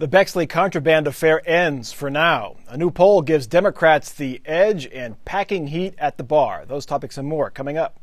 The 0.00 0.08
Bexley 0.08 0.46
contraband 0.46 1.06
affair 1.06 1.42
ends 1.46 1.92
for 1.92 2.08
now. 2.08 2.56
A 2.68 2.78
new 2.78 2.90
poll 2.90 3.20
gives 3.20 3.46
Democrats 3.46 4.10
the 4.10 4.40
edge 4.46 4.86
and 4.86 5.22
packing 5.26 5.66
heat 5.66 5.94
at 5.98 6.16
the 6.16 6.24
bar. 6.24 6.64
Those 6.64 6.86
topics 6.86 7.18
and 7.18 7.28
more 7.28 7.50
coming 7.50 7.76
up. 7.76 8.00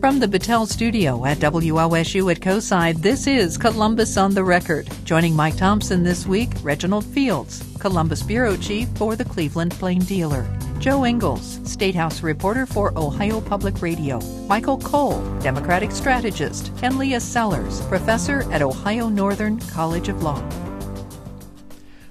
From 0.00 0.20
the 0.20 0.28
Battelle 0.28 0.66
studio 0.66 1.24
at 1.24 1.38
WOSU 1.38 2.30
at 2.32 2.40
COSI, 2.40 3.00
this 3.00 3.26
is 3.26 3.56
Columbus 3.58 4.16
on 4.16 4.34
the 4.34 4.42
Record. 4.42 4.88
Joining 5.04 5.36
Mike 5.36 5.56
Thompson 5.56 6.02
this 6.02 6.26
week, 6.26 6.50
Reginald 6.62 7.04
Fields, 7.04 7.62
Columbus 7.86 8.24
Bureau 8.24 8.56
Chief 8.56 8.88
for 8.96 9.14
the 9.14 9.24
Cleveland 9.24 9.70
Plain 9.70 10.00
Dealer. 10.00 10.44
Jo 10.80 11.06
Ingles, 11.06 11.60
State 11.62 11.94
House 11.94 12.20
reporter 12.20 12.66
for 12.66 12.92
Ohio 12.98 13.40
Public 13.40 13.80
Radio. 13.80 14.18
Michael 14.48 14.78
Cole, 14.78 15.22
Democratic 15.38 15.92
strategist. 15.92 16.72
And 16.82 16.98
Leah 16.98 17.20
Sellers, 17.20 17.80
professor 17.82 18.42
at 18.50 18.60
Ohio 18.60 19.08
Northern 19.08 19.60
College 19.68 20.08
of 20.08 20.20
Law. 20.20 20.42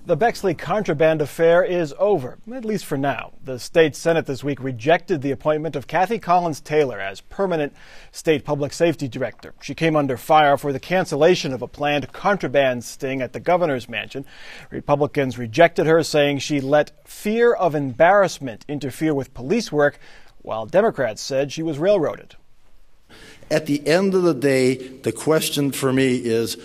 The 0.07 0.15
Bexley 0.15 0.53
contraband 0.53 1.19
affair 1.19 1.63
is 1.63 1.91
over, 1.97 2.37
at 2.53 2.63
least 2.63 2.85
for 2.85 2.95
now. 2.95 3.31
The 3.43 3.57
state 3.57 3.95
Senate 3.95 4.27
this 4.27 4.43
week 4.43 4.61
rejected 4.61 5.23
the 5.23 5.31
appointment 5.31 5.75
of 5.75 5.87
Kathy 5.87 6.19
Collins 6.19 6.61
Taylor 6.61 6.99
as 6.99 7.21
permanent 7.21 7.73
state 8.11 8.45
public 8.45 8.71
safety 8.71 9.07
director. 9.07 9.55
She 9.63 9.73
came 9.73 9.95
under 9.95 10.15
fire 10.15 10.57
for 10.57 10.71
the 10.71 10.79
cancellation 10.79 11.53
of 11.53 11.63
a 11.63 11.67
planned 11.67 12.13
contraband 12.13 12.83
sting 12.83 13.19
at 13.19 13.33
the 13.33 13.39
governor's 13.39 13.89
mansion. 13.89 14.27
Republicans 14.69 15.39
rejected 15.39 15.87
her, 15.87 16.03
saying 16.03 16.37
she 16.37 16.61
let 16.61 16.91
fear 17.07 17.51
of 17.51 17.73
embarrassment 17.73 18.63
interfere 18.67 19.15
with 19.15 19.33
police 19.33 19.71
work, 19.71 19.97
while 20.43 20.67
Democrats 20.67 21.23
said 21.23 21.51
she 21.51 21.63
was 21.63 21.79
railroaded. 21.79 22.35
At 23.49 23.65
the 23.65 23.87
end 23.87 24.13
of 24.13 24.21
the 24.21 24.35
day, 24.35 24.75
the 24.75 25.11
question 25.11 25.71
for 25.71 25.91
me 25.91 26.17
is 26.17 26.57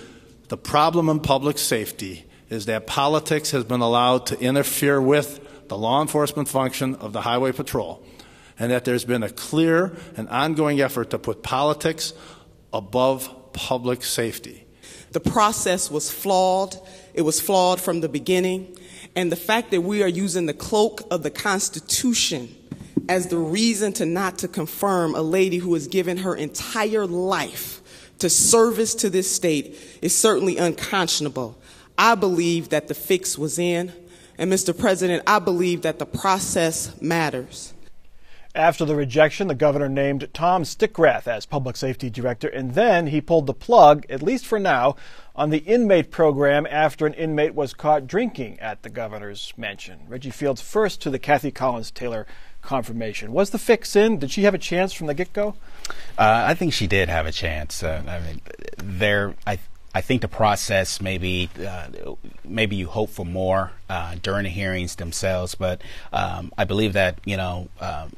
the 0.49 0.59
problem 0.59 1.09
in 1.09 1.21
public 1.21 1.57
safety 1.57 2.27
is 2.51 2.67
that 2.67 2.87
politics 2.87 3.53
has 3.53 3.65
been 3.65 3.81
allowed 3.81 4.27
to 4.27 4.39
interfere 4.41 5.01
with 5.01 5.69
the 5.69 5.79
law 5.79 6.03
enforcement 6.03 6.49
function 6.49 6.97
of 6.97 7.13
the 7.13 7.23
Highway 7.23 7.53
Patrol, 7.53 8.05
and 8.59 8.73
that 8.73 8.85
there's 8.85 9.05
been 9.05 9.23
a 9.23 9.31
clear 9.31 9.97
and 10.17 10.29
ongoing 10.29 10.81
effort 10.81 11.11
to 11.11 11.19
put 11.19 11.43
politics 11.43 12.13
above 12.73 13.53
public 13.53 14.03
safety. 14.03 14.67
The 15.13 15.21
process 15.21 15.91
was 15.91 16.11
flawed. 16.11 16.77
It 17.15 17.23
was 17.23 17.41
flawed 17.41 17.81
from 17.81 18.01
the 18.01 18.09
beginning. 18.09 18.77
And 19.17 19.31
the 19.33 19.37
fact 19.37 19.71
that 19.73 19.81
we 19.81 20.03
are 20.03 20.09
using 20.09 20.47
the 20.47 20.55
cloak 20.55 21.03
of 21.11 21.23
the 21.23 21.31
Constitution 21.31 22.55
as 23.09 23.27
the 23.27 23.39
reason 23.39 23.93
to 23.95 24.07
not 24.07 24.39
to 24.39 24.49
confirm 24.49 25.15
a 25.15 25.23
lady 25.23 25.59
who 25.59 25.75
has 25.75 25.89
given 25.89 26.19
her 26.19 26.35
entire 26.37 27.07
life 27.07 27.81
to 28.19 28.31
service 28.31 28.95
to 28.97 29.11
this 29.11 29.35
state 29.35 29.77
is 30.03 30.17
certainly 30.17 30.59
unconscionable. 30.59 31.59
I 32.01 32.15
believe 32.15 32.71
that 32.71 32.89
the 32.89 32.95
fix 32.95 33.37
was 33.37 33.59
in. 33.59 33.93
And 34.39 34.51
Mr. 34.51 34.77
President, 34.77 35.23
I 35.27 35.39
believe 35.39 35.83
that 35.83 35.99
the 35.99 36.07
process 36.07 36.99
matters. 36.99 37.75
After 38.55 38.87
the 38.87 38.97
rejection, 38.97 39.49
the 39.49 39.55
governor 39.55 39.89
named 39.91 40.27
Tom 40.33 40.65
Stickrath 40.65 41.29
as 41.29 41.45
public 41.45 41.77
safety 41.77 42.09
director, 42.09 42.49
and 42.49 42.75
then 42.75 43.09
he 43.09 43.21
pulled 43.21 43.47
the 43.47 43.53
plug, 43.53 44.07
at 44.09 44.23
least 44.23 44.47
for 44.47 44.59
now, 44.59 44.97
on 45.37 45.51
the 45.51 45.59
inmate 45.59 46.11
program 46.11 46.67
after 46.71 47.07
an 47.07 47.13
inmate 47.15 47.55
was 47.55 47.75
caught 47.75 48.07
drinking 48.07 48.59
at 48.61 48.83
the 48.83 48.89
governor's 48.89 49.53
mansion. 49.59 50.01
Reggie 50.09 50.31
Fields 50.31 50.63
first 50.63 51.03
to 51.03 51.11
the 51.11 51.19
Kathy 51.19 51.51
Collins 51.51 51.91
Taylor 51.91 52.27
confirmation. 52.63 53.33
Was 53.33 53.51
the 53.51 53.59
fix 53.59 53.95
in? 53.95 54.19
Did 54.19 54.31
she 54.31 54.45
have 54.45 54.55
a 54.55 54.59
chance 54.59 54.95
from 54.95 55.07
the 55.07 55.15
get 55.15 55.35
go? 55.35 55.55
Uh, 56.19 56.45
I 56.47 56.55
think 56.55 56.73
she 56.73 56.87
did 56.87 57.11
have 57.11 57.27
a 57.27 57.33
chance. 57.33 57.83
Uh, 57.83 58.03
I 58.09 58.21
mean, 58.21 58.41
there, 58.79 59.35
I 59.47 59.59
I 59.95 60.01
think 60.01 60.23
the 60.23 60.29
process 60.29 61.01
maybe 61.01 61.51
uh, 61.67 61.89
maybe 62.45 62.77
you 62.77 62.87
hope 62.87 63.11
for 63.11 63.27
more 63.27 63.73
uh, 63.89 64.15
during 64.23 64.45
the 64.45 64.51
hearings 64.51 64.97
themselves, 64.97 65.55
but 65.55 65.83
um, 66.13 66.53
I 66.57 66.65
believe 66.65 66.93
that 66.93 67.19
you 67.25 67.37
know 67.37 67.69
um, 67.81 68.13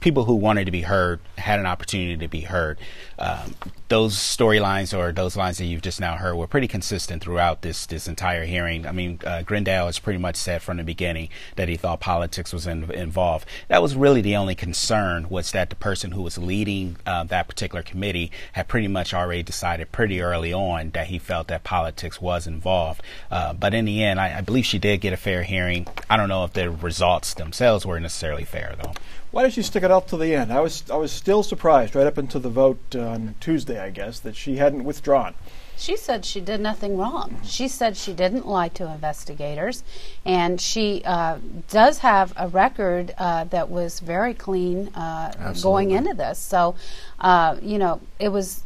people 0.00 0.24
who 0.24 0.34
wanted 0.34 0.64
to 0.64 0.70
be 0.70 0.82
heard 0.82 1.20
had 1.36 1.58
an 1.58 1.66
opportunity 1.66 2.16
to 2.16 2.28
be 2.28 2.42
heard. 2.42 2.78
Um, 3.18 3.54
those 3.88 4.14
storylines 4.14 4.96
or 4.96 5.12
those 5.12 5.36
lines 5.36 5.58
that 5.58 5.64
you've 5.64 5.82
just 5.82 6.00
now 6.00 6.16
heard 6.16 6.36
were 6.36 6.46
pretty 6.46 6.68
consistent 6.68 7.22
throughout 7.22 7.62
this 7.62 7.86
this 7.86 8.06
entire 8.06 8.44
hearing. 8.44 8.86
I 8.86 8.92
mean, 8.92 9.20
uh, 9.24 9.42
has 9.48 9.98
pretty 9.98 10.18
much 10.18 10.36
said 10.36 10.62
from 10.62 10.76
the 10.76 10.84
beginning 10.84 11.30
that 11.56 11.68
he 11.68 11.76
thought 11.76 12.00
politics 12.00 12.52
was 12.52 12.66
in, 12.66 12.90
involved. 12.90 13.46
That 13.68 13.82
was 13.82 13.96
really 13.96 14.20
the 14.20 14.36
only 14.36 14.54
concern 14.54 15.28
was 15.28 15.52
that 15.52 15.70
the 15.70 15.76
person 15.76 16.12
who 16.12 16.22
was 16.22 16.38
leading 16.38 16.96
uh, 17.06 17.24
that 17.24 17.48
particular 17.48 17.82
committee 17.82 18.30
had 18.52 18.68
pretty 18.68 18.88
much 18.88 19.14
already 19.14 19.42
decided 19.42 19.90
pretty 19.90 20.20
early 20.20 20.52
on 20.52 20.90
that 20.90 21.06
he 21.06 21.18
felt 21.18 21.48
that 21.48 21.64
politics 21.64 22.20
was 22.20 22.46
involved. 22.46 23.02
Uh, 23.30 23.54
but 23.54 23.74
in 23.74 23.86
the 23.86 24.04
end, 24.04 24.20
I, 24.20 24.38
I 24.38 24.40
believe 24.42 24.66
she 24.66 24.78
did 24.78 25.00
get 25.00 25.12
a 25.12 25.16
fair 25.16 25.42
hearing. 25.42 25.86
I 26.10 26.16
don't 26.16 26.28
know 26.28 26.44
if 26.44 26.52
the 26.52 26.70
results 26.70 27.34
themselves 27.34 27.86
were 27.86 27.98
necessarily 27.98 28.44
fair, 28.44 28.74
though. 28.82 28.92
Why 29.30 29.42
did 29.42 29.52
she 29.52 29.62
stick 29.62 29.82
it 29.82 29.90
out 29.90 30.08
to 30.08 30.16
the 30.16 30.34
end? 30.34 30.52
I 30.52 30.60
was 30.60 30.84
I 30.90 30.96
was 30.96 31.12
still 31.12 31.42
surprised 31.42 31.94
right 31.94 32.06
up 32.06 32.16
until 32.16 32.40
the 32.40 32.48
vote 32.48 32.96
on 32.96 33.34
Tuesday, 33.40 33.78
I 33.78 33.90
guess, 33.90 34.20
that 34.20 34.36
she 34.36 34.56
hadn't 34.56 34.84
withdrawn. 34.84 35.34
She 35.76 35.96
said 35.96 36.24
she 36.24 36.40
did 36.40 36.60
nothing 36.60 36.96
wrong. 36.96 37.40
She 37.44 37.68
said 37.68 37.96
she 37.96 38.12
didn't 38.12 38.48
lie 38.48 38.68
to 38.70 38.90
investigators, 38.90 39.84
and 40.24 40.60
she 40.60 41.02
uh, 41.04 41.38
does 41.68 41.98
have 41.98 42.32
a 42.36 42.48
record 42.48 43.14
uh, 43.16 43.44
that 43.44 43.70
was 43.70 44.00
very 44.00 44.34
clean 44.34 44.88
uh, 44.96 45.54
going 45.62 45.92
into 45.92 46.14
this. 46.14 46.38
So, 46.38 46.74
uh, 47.20 47.56
you 47.62 47.78
know, 47.78 48.00
it 48.18 48.30
was. 48.30 48.62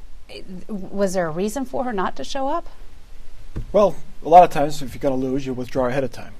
Was 0.68 1.12
there 1.12 1.26
a 1.26 1.30
reason 1.30 1.66
for 1.66 1.84
her 1.84 1.92
not 1.92 2.16
to 2.16 2.24
show 2.24 2.48
up? 2.48 2.66
Well, 3.70 3.94
a 4.24 4.28
lot 4.30 4.44
of 4.44 4.50
times, 4.50 4.80
if 4.80 4.94
you're 4.94 5.00
going 5.00 5.20
to 5.20 5.26
lose, 5.26 5.44
you 5.44 5.52
withdraw 5.52 5.88
ahead 5.88 6.04
of 6.04 6.12
time. 6.12 6.32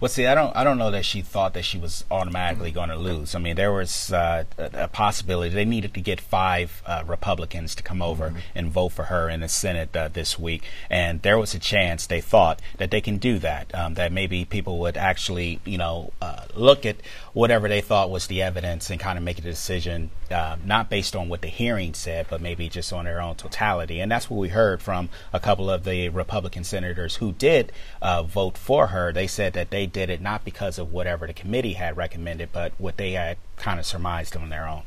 Well, 0.00 0.08
see, 0.08 0.26
I 0.26 0.34
don't, 0.34 0.54
I 0.56 0.64
don't 0.64 0.78
know 0.78 0.90
that 0.90 1.04
she 1.04 1.22
thought 1.22 1.54
that 1.54 1.64
she 1.64 1.78
was 1.78 2.04
automatically 2.10 2.70
going 2.70 2.88
to 2.88 2.96
lose. 2.96 3.34
I 3.34 3.38
mean, 3.38 3.56
there 3.56 3.72
was 3.72 4.12
uh, 4.12 4.44
a, 4.58 4.84
a, 4.84 4.88
possibility 4.88 5.54
they 5.54 5.64
needed 5.64 5.94
to 5.94 6.00
get 6.00 6.20
five 6.20 6.82
uh, 6.86 7.04
Republicans 7.06 7.74
to 7.76 7.82
come 7.82 8.02
over 8.02 8.28
mm-hmm. 8.28 8.38
and 8.54 8.70
vote 8.70 8.90
for 8.90 9.04
her 9.04 9.28
in 9.28 9.40
the 9.40 9.48
Senate 9.48 9.94
uh, 9.96 10.08
this 10.08 10.38
week, 10.38 10.62
and 10.90 11.22
there 11.22 11.38
was 11.38 11.54
a 11.54 11.58
chance 11.58 12.06
they 12.06 12.20
thought 12.20 12.60
that 12.78 12.90
they 12.90 13.00
can 13.00 13.18
do 13.18 13.38
that. 13.38 13.74
Um, 13.74 13.94
that 13.94 14.12
maybe 14.12 14.44
people 14.44 14.78
would 14.80 14.96
actually, 14.96 15.60
you 15.64 15.78
know, 15.78 16.12
uh, 16.20 16.44
look 16.54 16.86
at 16.86 16.96
whatever 17.32 17.68
they 17.68 17.82
thought 17.82 18.10
was 18.10 18.28
the 18.28 18.40
evidence 18.40 18.88
and 18.88 18.98
kind 18.98 19.18
of 19.18 19.24
make 19.24 19.38
a 19.38 19.42
decision 19.42 20.10
uh, 20.30 20.56
not 20.64 20.88
based 20.88 21.14
on 21.14 21.28
what 21.28 21.42
the 21.42 21.48
hearing 21.48 21.92
said, 21.92 22.26
but 22.30 22.40
maybe 22.40 22.68
just 22.68 22.92
on 22.94 23.04
their 23.04 23.20
own 23.20 23.34
totality. 23.36 24.00
And 24.00 24.10
that's 24.10 24.30
what 24.30 24.38
we 24.38 24.48
heard 24.48 24.80
from 24.80 25.10
a 25.34 25.38
couple 25.38 25.68
of 25.68 25.84
the 25.84 26.08
Republican 26.08 26.64
senators 26.64 27.16
who 27.16 27.32
did 27.32 27.72
uh, 28.00 28.22
vote 28.22 28.56
for 28.56 28.86
her. 28.88 29.12
They 29.12 29.26
said 29.26 29.52
that 29.52 29.70
they 29.70 29.75
did 29.84 30.08
it 30.08 30.22
not 30.22 30.44
because 30.44 30.78
of 30.78 30.92
whatever 30.92 31.26
the 31.26 31.34
committee 31.34 31.74
had 31.74 31.96
recommended, 31.96 32.50
but 32.52 32.72
what 32.78 32.96
they 32.96 33.12
had 33.12 33.36
kind 33.56 33.78
of 33.78 33.84
surmised 33.84 34.36
on 34.36 34.48
their 34.48 34.66
own. 34.66 34.84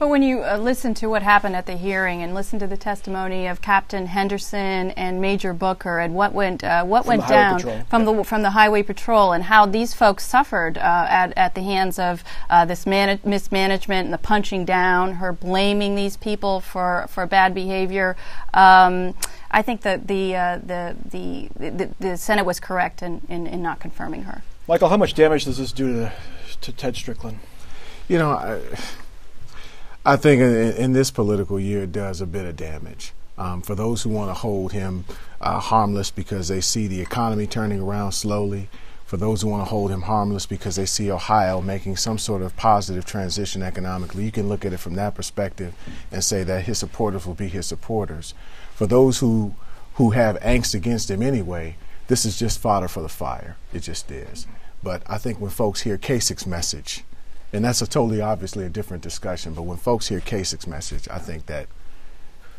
But 0.00 0.08
when 0.08 0.22
you 0.22 0.42
uh, 0.42 0.56
listen 0.56 0.94
to 0.94 1.08
what 1.08 1.22
happened 1.22 1.54
at 1.54 1.66
the 1.66 1.76
hearing 1.76 2.22
and 2.22 2.34
listen 2.34 2.58
to 2.60 2.66
the 2.66 2.78
testimony 2.78 3.46
of 3.46 3.60
Captain 3.60 4.06
Henderson 4.06 4.92
and 4.92 5.20
Major 5.20 5.52
Booker 5.52 5.98
and 5.98 6.14
what 6.14 6.32
went 6.32 6.64
uh, 6.64 6.84
what 6.84 7.04
from 7.04 7.18
went 7.18 7.28
down 7.28 7.56
Patrol. 7.56 7.82
from 7.90 8.06
yeah. 8.06 8.16
the 8.16 8.24
from 8.24 8.40
the 8.40 8.50
Highway 8.52 8.82
Patrol 8.82 9.32
and 9.32 9.44
how 9.44 9.66
these 9.66 9.92
folks 9.92 10.24
suffered 10.24 10.78
uh, 10.78 11.06
at 11.10 11.36
at 11.36 11.54
the 11.54 11.60
hands 11.60 11.98
of 11.98 12.24
uh, 12.48 12.64
this 12.64 12.86
man- 12.86 13.20
mismanagement 13.24 14.06
and 14.06 14.14
the 14.14 14.16
punching 14.16 14.64
down, 14.64 15.16
her 15.16 15.34
blaming 15.34 15.96
these 15.96 16.16
people 16.16 16.60
for 16.60 17.04
for 17.10 17.26
bad 17.26 17.52
behavior. 17.52 18.16
Um, 18.54 19.14
I 19.50 19.60
think 19.60 19.82
that 19.82 20.08
the, 20.08 20.34
uh, 20.34 20.58
the, 20.64 20.96
the, 21.04 21.50
the 21.58 21.90
the 22.00 22.16
Senate 22.16 22.46
was 22.46 22.58
correct 22.58 23.02
in, 23.02 23.20
in, 23.28 23.46
in 23.46 23.60
not 23.60 23.80
confirming 23.80 24.22
her. 24.22 24.42
Michael, 24.66 24.88
how 24.88 24.96
much 24.96 25.12
damage 25.12 25.44
does 25.44 25.58
this 25.58 25.72
do 25.72 25.92
to, 25.92 26.12
to 26.62 26.72
Ted 26.72 26.96
Strickland? 26.96 27.40
You 28.08 28.16
know, 28.16 28.30
I, 28.30 28.60
I 30.04 30.16
think 30.16 30.40
in, 30.40 30.72
in, 30.72 30.92
this 30.92 31.10
political 31.10 31.60
year 31.60 31.82
it 31.82 31.92
does 31.92 32.20
a 32.20 32.26
bit 32.26 32.46
of 32.46 32.56
damage. 32.56 33.12
Um, 33.36 33.60
for 33.60 33.74
those 33.74 34.02
who 34.02 34.10
want 34.10 34.30
to 34.30 34.34
hold 34.34 34.72
him 34.72 35.04
uh, 35.40 35.60
harmless 35.60 36.10
because 36.10 36.48
they 36.48 36.60
see 36.60 36.86
the 36.86 37.00
economy 37.00 37.46
turning 37.46 37.80
around 37.80 38.12
slowly, 38.12 38.68
for 39.04 39.16
those 39.16 39.42
who 39.42 39.48
want 39.48 39.66
to 39.66 39.70
hold 39.70 39.90
him 39.90 40.02
harmless 40.02 40.46
because 40.46 40.76
they 40.76 40.86
see 40.86 41.10
Ohio 41.10 41.60
making 41.60 41.96
some 41.96 42.16
sort 42.16 42.42
of 42.42 42.56
positive 42.56 43.04
transition 43.04 43.62
economically, 43.62 44.24
you 44.24 44.30
can 44.30 44.48
look 44.48 44.64
at 44.64 44.72
it 44.72 44.78
from 44.78 44.94
that 44.94 45.14
perspective 45.14 45.74
and 46.12 46.22
say 46.22 46.44
that 46.44 46.64
his 46.64 46.78
supporters 46.78 47.26
will 47.26 47.34
be 47.34 47.48
his 47.48 47.66
supporters. 47.66 48.34
For 48.74 48.86
those 48.86 49.18
who 49.18 49.54
who 49.94 50.10
have 50.10 50.38
angst 50.40 50.74
against 50.74 51.10
him 51.10 51.22
anyway, 51.22 51.76
this 52.06 52.24
is 52.24 52.38
just 52.38 52.60
fodder 52.60 52.88
for 52.88 53.02
the 53.02 53.08
fire. 53.08 53.56
It 53.74 53.80
just 53.80 54.10
is. 54.10 54.46
But 54.82 55.02
I 55.06 55.18
think 55.18 55.40
when 55.40 55.50
folks 55.50 55.82
hear 55.82 55.98
Kasich's 55.98 56.46
message, 56.46 57.04
and 57.52 57.64
that's 57.64 57.82
a 57.82 57.86
totally 57.86 58.20
obviously 58.20 58.64
a 58.64 58.68
different 58.68 59.02
discussion, 59.02 59.54
but 59.54 59.62
when 59.62 59.76
folks 59.76 60.08
hear 60.08 60.20
Kasich's 60.20 60.66
message, 60.66 61.08
I 61.10 61.18
think 61.18 61.46
that 61.46 61.66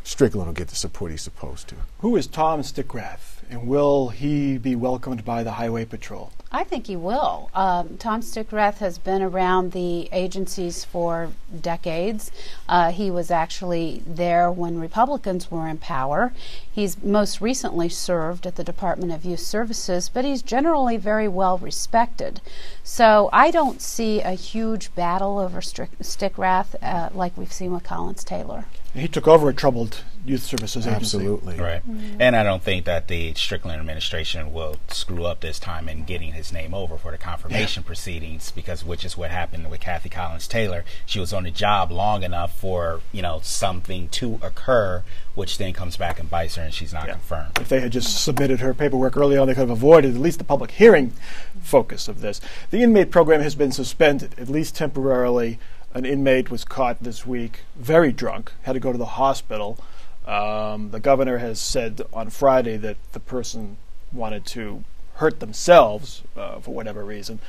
Strickland 0.03 0.47
will 0.47 0.53
get 0.53 0.67
the 0.67 0.75
support 0.75 1.11
he's 1.11 1.21
supposed 1.21 1.67
to. 1.69 1.75
Who 1.99 2.15
is 2.15 2.27
Tom 2.27 2.61
Stickrath? 2.61 3.40
And 3.51 3.67
will 3.67 4.07
he 4.07 4.57
be 4.57 4.77
welcomed 4.77 5.25
by 5.25 5.43
the 5.43 5.51
Highway 5.51 5.83
Patrol? 5.83 6.31
I 6.53 6.63
think 6.63 6.87
he 6.87 6.95
will. 6.95 7.49
Um, 7.53 7.97
Tom 7.97 8.21
Stickrath 8.21 8.77
has 8.77 8.97
been 8.97 9.21
around 9.21 9.73
the 9.73 10.07
agencies 10.13 10.85
for 10.85 11.31
decades. 11.59 12.31
Uh, 12.69 12.93
he 12.93 13.11
was 13.11 13.29
actually 13.29 14.03
there 14.07 14.49
when 14.49 14.79
Republicans 14.79 15.51
were 15.51 15.67
in 15.67 15.79
power. 15.79 16.31
He's 16.71 17.03
most 17.03 17.41
recently 17.41 17.89
served 17.89 18.47
at 18.47 18.55
the 18.55 18.63
Department 18.63 19.11
of 19.11 19.25
Youth 19.25 19.41
Services, 19.41 20.07
but 20.07 20.23
he's 20.23 20.41
generally 20.41 20.95
very 20.95 21.27
well 21.27 21.57
respected. 21.57 22.39
So 22.85 23.29
I 23.33 23.51
don't 23.51 23.81
see 23.81 24.21
a 24.21 24.31
huge 24.31 24.95
battle 24.95 25.39
over 25.39 25.59
Stickrath 25.59 26.75
uh, 26.81 27.09
like 27.13 27.37
we've 27.37 27.51
seen 27.51 27.73
with 27.73 27.83
Collins 27.83 28.23
Taylor. 28.23 28.63
He 28.93 29.07
took 29.07 29.27
over 29.27 29.49
a 29.49 29.53
troubled 29.53 30.03
youth 30.25 30.43
services 30.43 30.85
agency. 30.85 31.17
Absolutely. 31.17 31.57
Right. 31.57 31.81
Mm-hmm. 31.87 32.21
And 32.21 32.35
I 32.35 32.43
don't 32.43 32.61
think 32.61 32.85
that 32.85 33.07
the 33.07 33.33
Strickland 33.33 33.79
administration 33.79 34.53
will 34.53 34.75
screw 34.89 35.25
up 35.25 35.39
this 35.39 35.57
time 35.59 35.89
in 35.89 36.03
getting 36.03 36.33
his 36.33 36.51
name 36.53 36.73
over 36.73 36.97
for 36.97 37.11
the 37.11 37.17
confirmation 37.17 37.83
proceedings 37.83 38.51
because 38.51 38.85
which 38.85 39.03
is 39.03 39.17
what 39.17 39.31
happened 39.31 39.69
with 39.71 39.79
Kathy 39.79 40.09
Collins 40.09 40.47
Taylor. 40.47 40.83
She 41.05 41.19
was 41.19 41.33
on 41.33 41.43
the 41.43 41.51
job 41.51 41.91
long 41.91 42.23
enough 42.23 42.55
for, 42.55 43.01
you 43.11 43.21
know, 43.21 43.39
something 43.43 44.09
to 44.09 44.39
occur 44.43 45.03
which 45.33 45.57
then 45.57 45.71
comes 45.71 45.95
back 45.95 46.19
and 46.19 46.29
bites 46.29 46.55
her 46.55 46.63
and 46.63 46.73
she's 46.73 46.91
not 46.93 47.07
Yeah. 47.07 47.13
confirmed. 47.13 47.57
If 47.59 47.69
they 47.69 47.79
had 47.79 47.91
just 47.91 48.21
submitted 48.21 48.59
her 48.59 48.73
paperwork 48.73 49.15
early 49.15 49.37
on, 49.37 49.47
they 49.47 49.53
could 49.53 49.61
have 49.61 49.69
avoided 49.69 50.13
at 50.15 50.21
least 50.21 50.39
the 50.39 50.43
public 50.43 50.71
hearing 50.71 51.13
focus 51.61 52.07
of 52.07 52.21
this. 52.21 52.41
The 52.69 52.83
inmate 52.83 53.11
program 53.11 53.41
has 53.41 53.55
been 53.55 53.71
suspended, 53.71 54.35
at 54.37 54.49
least 54.49 54.75
temporarily. 54.75 55.57
An 55.93 56.05
inmate 56.05 56.49
was 56.49 56.63
caught 56.63 57.03
this 57.03 57.25
week, 57.25 57.61
very 57.75 58.13
drunk, 58.13 58.53
had 58.61 58.73
to 58.73 58.79
go 58.79 58.91
to 58.93 58.97
the 58.97 59.05
hospital. 59.05 59.77
Um, 60.25 60.91
the 60.91 60.99
governor 60.99 61.39
has 61.39 61.59
said 61.59 62.01
on 62.13 62.29
Friday 62.29 62.77
that 62.77 62.97
the 63.11 63.19
person 63.19 63.77
wanted 64.13 64.45
to 64.47 64.83
hurt 65.15 65.39
themselves 65.39 66.23
uh, 66.37 66.59
for 66.59 66.73
whatever 66.73 67.03
reason. 67.03 67.39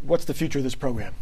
What's 0.00 0.24
the 0.24 0.34
future 0.34 0.58
of 0.58 0.64
this 0.64 0.74
program? 0.74 1.14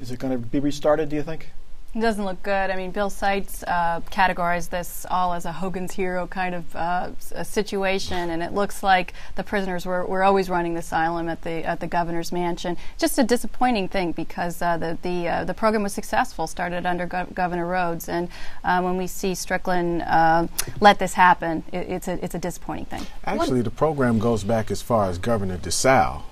Is 0.00 0.10
it 0.10 0.18
going 0.18 0.32
to 0.32 0.38
be 0.38 0.58
restarted, 0.58 1.08
do 1.08 1.16
you 1.16 1.22
think? 1.22 1.50
It 1.94 2.00
doesn't 2.00 2.24
look 2.24 2.42
good. 2.42 2.70
I 2.70 2.76
mean, 2.76 2.90
Bill 2.90 3.10
Seitz 3.10 3.62
uh, 3.64 4.00
categorized 4.10 4.70
this 4.70 5.04
all 5.10 5.34
as 5.34 5.44
a 5.44 5.52
Hogan's 5.52 5.92
Hero 5.92 6.26
kind 6.26 6.54
of 6.54 6.74
uh, 6.74 7.10
situation, 7.18 8.30
and 8.30 8.42
it 8.42 8.54
looks 8.54 8.82
like 8.82 9.12
the 9.34 9.44
prisoners 9.44 9.84
were, 9.84 10.06
were 10.06 10.22
always 10.22 10.48
running 10.48 10.72
the 10.72 10.80
asylum 10.80 11.28
at 11.28 11.42
the 11.42 11.62
at 11.66 11.80
the 11.80 11.86
governor's 11.86 12.32
mansion. 12.32 12.78
Just 12.96 13.18
a 13.18 13.22
disappointing 13.22 13.88
thing 13.88 14.12
because 14.12 14.62
uh, 14.62 14.78
the 14.78 14.96
the 15.02 15.28
uh, 15.28 15.44
the 15.44 15.52
program 15.52 15.82
was 15.82 15.92
successful, 15.92 16.46
started 16.46 16.86
under 16.86 17.06
Gov- 17.06 17.34
Governor 17.34 17.66
Rhodes, 17.66 18.08
and 18.08 18.30
uh, 18.64 18.80
when 18.80 18.96
we 18.96 19.06
see 19.06 19.34
Strickland 19.34 20.00
uh, 20.06 20.46
let 20.80 20.98
this 20.98 21.12
happen, 21.12 21.62
it, 21.74 21.90
it's 21.90 22.08
a 22.08 22.24
it's 22.24 22.34
a 22.34 22.38
disappointing 22.38 22.86
thing. 22.86 23.06
Actually, 23.26 23.60
the 23.60 23.70
program 23.70 24.18
goes 24.18 24.44
back 24.44 24.70
as 24.70 24.80
far 24.80 25.10
as 25.10 25.18
Governor 25.18 25.58
DiSalle 25.58 26.22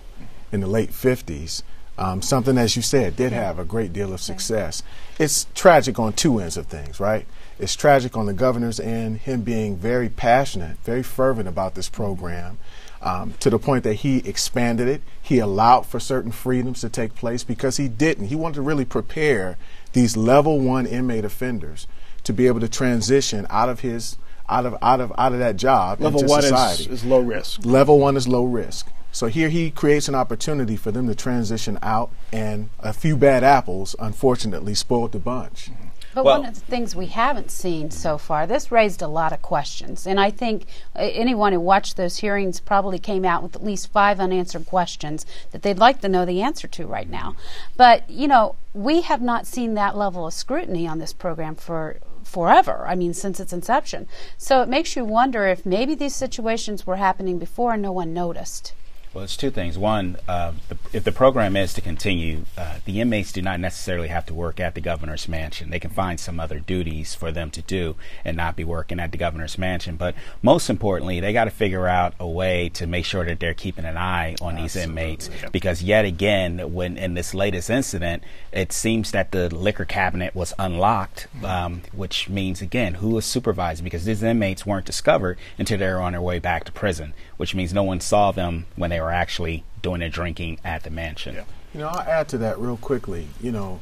in 0.53 0.61
the 0.61 0.67
late 0.67 0.91
50s. 0.91 1.63
Um, 2.01 2.23
something, 2.23 2.57
as 2.57 2.77
you 2.77 2.83
said, 2.83 3.15
did 3.15 3.33
have 3.33 3.59
a 3.59 3.65
great 3.65 3.93
deal 3.93 4.15
of 4.15 4.23
success. 4.23 4.83
It's 5.19 5.47
tragic 5.55 5.99
on 5.99 6.15
two 6.15 6.41
ends 6.41 6.57
of 6.57 6.67
things, 6.67 6.99
right? 6.99 7.27
It's 7.59 7.77
tragic 7.77 8.17
on 8.17 8.25
the 8.25 8.33
governor's 8.33 8.81
end, 8.81 9.19
him 9.19 9.43
being 9.43 9.77
very 9.77 10.09
passionate, 10.09 10.79
very 10.83 11.03
fervent 11.03 11.47
about 11.47 11.75
this 11.75 11.91
program, 11.91 12.59
um, 13.03 13.35
to 13.41 13.51
the 13.51 13.59
point 13.59 13.85
that 13.85 13.97
he 13.97 14.19
expanded 14.27 14.89
it. 14.89 15.03
He 15.21 15.41
allowed 15.41 15.83
for 15.83 16.01
certain 16.01 16.33
freedoms 16.33 16.81
to 16.81 16.89
take 16.89 17.15
place 17.15 17.45
because 17.45 17.77
he 17.77 17.87
didn't. 17.87 18.29
He 18.29 18.35
wanted 18.35 18.55
to 18.55 18.63
really 18.63 18.87
prepare 18.87 19.59
these 19.93 20.17
level 20.17 20.59
one 20.59 20.87
inmate 20.87 21.27
offenders 21.27 21.87
to 22.25 22.33
be 22.33 22.47
able 22.47 22.61
to 22.61 22.69
transition 22.69 23.47
out 23.51 23.69
of 23.69 23.81
his 23.81 24.17
out 24.49 24.65
of 24.65 24.75
out 24.83 25.01
of 25.01 25.13
out 25.19 25.33
of 25.33 25.39
that 25.39 25.57
job 25.57 26.01
Level 26.01 26.21
into 26.21 26.31
one 26.31 26.43
society. 26.43 26.85
is, 26.85 26.89
is 26.91 27.05
low 27.05 27.21
risk. 27.21 27.61
Level 27.65 27.99
one 27.99 28.17
is 28.17 28.27
low 28.27 28.45
risk. 28.45 28.89
So 29.13 29.27
here 29.27 29.49
he 29.49 29.71
creates 29.71 30.09
an 30.09 30.15
opportunity 30.15 30.77
for 30.77 30.93
them 30.93 31.09
to 31.09 31.15
transition 31.15 31.79
out, 31.83 32.11
and 32.33 32.71
a 32.79 32.93
few 32.93 33.17
bad 33.17 33.43
apples, 33.43 33.97
unfortunately, 33.99 34.75
spoiled 34.75 35.13
the 35.13 35.19
bunch. 35.19 35.71
But 36.15 36.25
Well- 36.25 36.41
one 36.41 36.49
of 36.49 36.55
the 36.57 36.61
things 36.61 36.97
we 36.97 37.07
haven't 37.07 37.51
seen 37.53 37.91
so 37.91 38.19
far, 38.19 38.47
this 38.47 38.73
raised 38.73 39.01
a 39.01 39.07
lot 39.07 39.33
of 39.33 39.43
questions. 39.43 40.07
And 40.07 40.19
I 40.19 40.31
think 40.31 40.67
uh, 40.97 41.01
anyone 41.03 41.53
who 41.53 41.61
watched 41.61 41.97
those 41.97 42.17
hearings 42.17 42.59
probably 42.59 42.99
came 42.99 43.25
out 43.25 43.43
with 43.45 43.55
at 43.55 43.65
least 43.65 43.93
five 43.93 44.19
unanswered 44.19 44.67
questions 44.67 45.25
that 45.53 45.63
they'd 45.63 45.79
like 45.79 46.01
to 46.01 46.09
know 46.09 46.25
the 46.25 46.43
answer 46.43 46.67
to 46.67 46.87
right 46.87 47.09
now. 47.09 47.37
But, 47.77 48.11
you 48.11 48.27
know, 48.27 48.57
we 48.75 49.03
have 49.03 49.23
not 49.23 49.47
seen 49.47 49.75
that 49.75 49.97
level 49.97 50.27
of 50.27 50.35
scrutiny 50.35 50.87
on 50.87 50.99
this 50.99 51.13
program 51.13 51.55
for 51.55 51.99
forever. 52.25 52.85
I 52.87 52.95
mean, 52.95 53.15
since 53.15 53.41
its 53.41 53.53
inception. 53.53 54.07
So 54.37 54.63
it 54.63 54.69
makes 54.69 54.95
you 54.97 55.05
wonder 55.05 55.47
if 55.47 55.67
maybe 55.67 55.95
these 55.95 56.15
situations 56.15 56.87
were 56.87 56.97
happening 56.97 57.39
before 57.39 57.75
and 57.75 57.83
no 57.83 57.93
one 57.93 58.13
noticed. 58.13 58.73
Well, 59.13 59.25
it's 59.25 59.37
two 59.37 59.51
things. 59.51 59.77
One, 59.77 60.19
uh, 60.29 60.53
the, 60.69 60.79
if 60.93 61.03
the 61.03 61.11
program 61.11 61.57
is 61.57 61.75
to 61.75 61.81
continue, 61.81 62.45
uh, 62.57 62.77
the 62.85 63.01
inmates 63.01 63.33
do 63.33 63.43
not 63.43 63.59
necessarily 63.59 64.07
have 64.07 64.25
to 64.27 64.35
work 64.35 64.61
at 64.61 64.77
the 64.77 64.81
governor's 64.81 65.27
mansion. 65.27 65.71
They 65.71 65.81
can 65.81 65.91
find 65.91 66.21
some 66.21 66.39
other 66.39 66.61
duties 66.61 67.13
for 67.17 67.33
them 67.33 67.51
to 67.51 67.63
do 67.63 67.97
and 68.25 68.37
not 68.37 68.55
be 68.55 68.63
working 68.63 69.01
at 69.01 69.11
the 69.11 69.19
governor's 69.19 69.59
mansion. 69.59 69.97
But 69.97 70.15
most 70.43 70.71
importantly, 70.71 71.19
they 71.19 71.33
got 71.33 71.47
to 71.47 71.51
figure 71.51 71.89
out 71.89 72.15
a 72.21 72.29
way 72.29 72.69
to 72.75 72.87
make 72.87 73.05
sure 73.05 73.25
that 73.25 73.41
they're 73.41 73.53
keeping 73.53 73.85
an 73.85 73.97
eye 73.97 74.37
on 74.41 74.55
these 74.55 74.77
inmates. 74.77 75.29
Because 75.51 75.83
yet 75.83 76.05
again, 76.05 76.73
when 76.73 76.97
in 76.97 77.15
this 77.15 77.35
latest 77.35 77.69
incident, 77.69 78.23
it 78.53 78.73
seems 78.73 79.11
that 79.11 79.33
the 79.33 79.53
liquor 79.53 79.85
cabinet 79.85 80.37
was 80.37 80.55
unlocked, 80.57 81.27
um, 81.43 81.83
which 81.93 82.29
means 82.29 82.63
again, 82.63 82.95
who 82.95 83.19
is 83.19 83.25
supervising? 83.25 83.83
Because 83.83 84.05
these 84.05 84.23
inmates 84.23 84.65
weren't 84.65 84.87
discovered 84.87 85.37
until 85.59 85.79
they 85.79 85.89
were 85.89 86.01
on 86.01 86.13
their 86.13 86.23
way 86.23 86.39
back 86.39 86.63
to 86.63 86.73
prison, 86.73 87.13
which 87.39 87.57
means 87.57 87.75
no 87.75 87.83
one 87.83 87.99
saw 87.99 88.31
them 88.31 88.67
when 88.77 88.91
they 88.91 89.00
were 89.01 89.13
actually 89.13 89.65
doing 89.83 90.01
their 90.01 90.09
drinking 90.09 90.59
at 90.65 90.83
the 90.83 90.91
mansion. 90.91 91.37
You 91.75 91.81
know, 91.81 91.89
I'll 91.89 92.01
add 92.01 92.29
to 92.29 92.39
that 92.39 92.59
real 92.59 92.77
quickly. 92.77 93.29
You 93.41 93.53
know, 93.53 93.81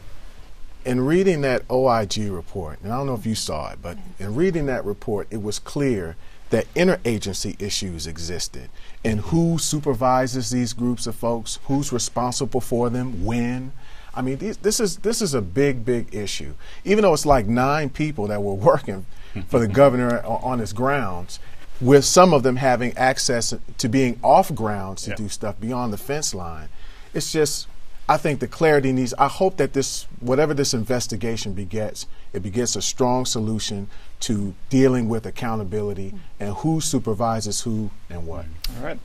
in 0.84 1.00
reading 1.00 1.40
that 1.42 1.62
OIG 1.70 2.30
report, 2.30 2.80
and 2.82 2.92
I 2.92 2.96
don't 2.96 3.06
know 3.06 3.14
if 3.14 3.26
you 3.26 3.34
saw 3.34 3.70
it, 3.72 3.78
but 3.82 3.98
in 4.18 4.34
reading 4.34 4.66
that 4.66 4.84
report, 4.84 5.26
it 5.30 5.42
was 5.42 5.58
clear 5.58 6.16
that 6.50 6.72
interagency 6.74 7.60
issues 7.60 8.06
existed 8.06 8.70
and 9.04 9.20
who 9.20 9.58
supervises 9.58 10.50
these 10.50 10.72
groups 10.72 11.06
of 11.06 11.14
folks, 11.14 11.58
who's 11.64 11.92
responsible 11.92 12.60
for 12.60 12.88
them, 12.90 13.24
when. 13.24 13.72
I 14.14 14.22
mean, 14.22 14.38
these, 14.38 14.56
this 14.56 14.80
is 14.80 14.98
this 14.98 15.20
is 15.20 15.34
a 15.34 15.42
big, 15.42 15.84
big 15.84 16.14
issue. 16.14 16.54
Even 16.84 17.02
though 17.02 17.12
it's 17.12 17.26
like 17.26 17.46
nine 17.46 17.90
people 17.90 18.26
that 18.28 18.42
were 18.42 18.54
working 18.54 19.06
for 19.48 19.60
the 19.60 19.68
governor 19.68 20.20
on 20.24 20.58
his 20.58 20.72
grounds, 20.72 21.38
with 21.80 22.04
some 22.04 22.32
of 22.34 22.42
them 22.42 22.56
having 22.56 22.96
access 22.96 23.54
to 23.78 23.88
being 23.88 24.18
off 24.22 24.54
grounds 24.54 25.02
to 25.02 25.10
Yeah. 25.10 25.16
do 25.16 25.28
stuff 25.28 25.60
beyond 25.60 25.92
the 25.92 25.98
fence 25.98 26.34
line. 26.34 26.68
It's 27.14 27.30
just, 27.32 27.66
I 28.08 28.16
think 28.16 28.40
the 28.40 28.48
clarity 28.48 28.90
needs. 28.92 29.14
I 29.18 29.28
hope 29.28 29.56
that 29.58 29.74
this, 29.74 30.06
whatever 30.20 30.54
this 30.54 30.74
investigation 30.74 31.52
begets, 31.52 32.06
it 32.32 32.42
begets 32.42 32.74
a 32.74 32.82
strong 32.82 33.26
solution 33.26 33.88
to 34.20 34.54
dealing 34.70 35.08
with 35.08 35.24
accountability 35.26 36.14
and 36.40 36.54
who 36.56 36.80
supervises 36.80 37.60
who 37.62 37.90
and 38.10 38.26
what. 38.26 38.46
All 38.78 38.84
right. 38.84 38.98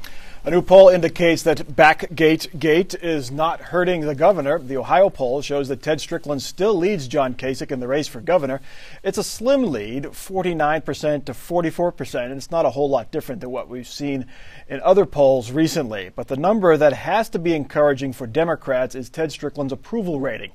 A 0.46 0.52
new 0.52 0.62
poll 0.62 0.90
indicates 0.90 1.42
that 1.44 1.70
Backgate 1.70 2.60
Gate 2.60 2.94
is 2.96 3.32
not 3.32 3.62
hurting 3.62 4.02
the 4.02 4.14
governor. 4.14 4.60
The 4.60 4.76
Ohio 4.76 5.10
poll 5.10 5.42
shows 5.42 5.70
that 5.70 5.82
Ted 5.82 6.02
Strickland 6.02 6.42
still 6.42 6.74
leads 6.76 7.08
John 7.08 7.34
Kasich 7.34 7.72
in 7.72 7.80
the 7.80 7.88
race 7.88 8.10
for 8.10 8.20
governor. 8.20 8.60
It's 9.04 9.18
a 9.18 9.24
slim 9.24 9.72
lead, 9.72 10.04
49% 10.04 11.24
to 11.24 11.32
44%, 11.32 12.26
and 12.26 12.34
it's 12.34 12.52
not 12.52 12.66
a 12.66 12.72
whole 12.72 12.90
lot 12.90 13.10
different 13.10 13.40
than 13.40 13.52
what 13.52 13.70
we've 13.70 13.88
seen 13.88 14.26
in 14.68 14.82
other 14.82 15.06
polls 15.06 15.50
recently. 15.50 16.12
But 16.14 16.28
the 16.28 16.36
number 16.36 16.76
that 16.76 16.92
has 16.92 17.30
to 17.30 17.40
be 17.40 17.56
encouraging 17.56 18.12
for 18.12 18.28
Democrats 18.28 18.96
is 18.96 19.10
Ted 19.10 19.32
Strickland's 19.32 19.72
approval 19.72 20.20
rating. 20.20 20.52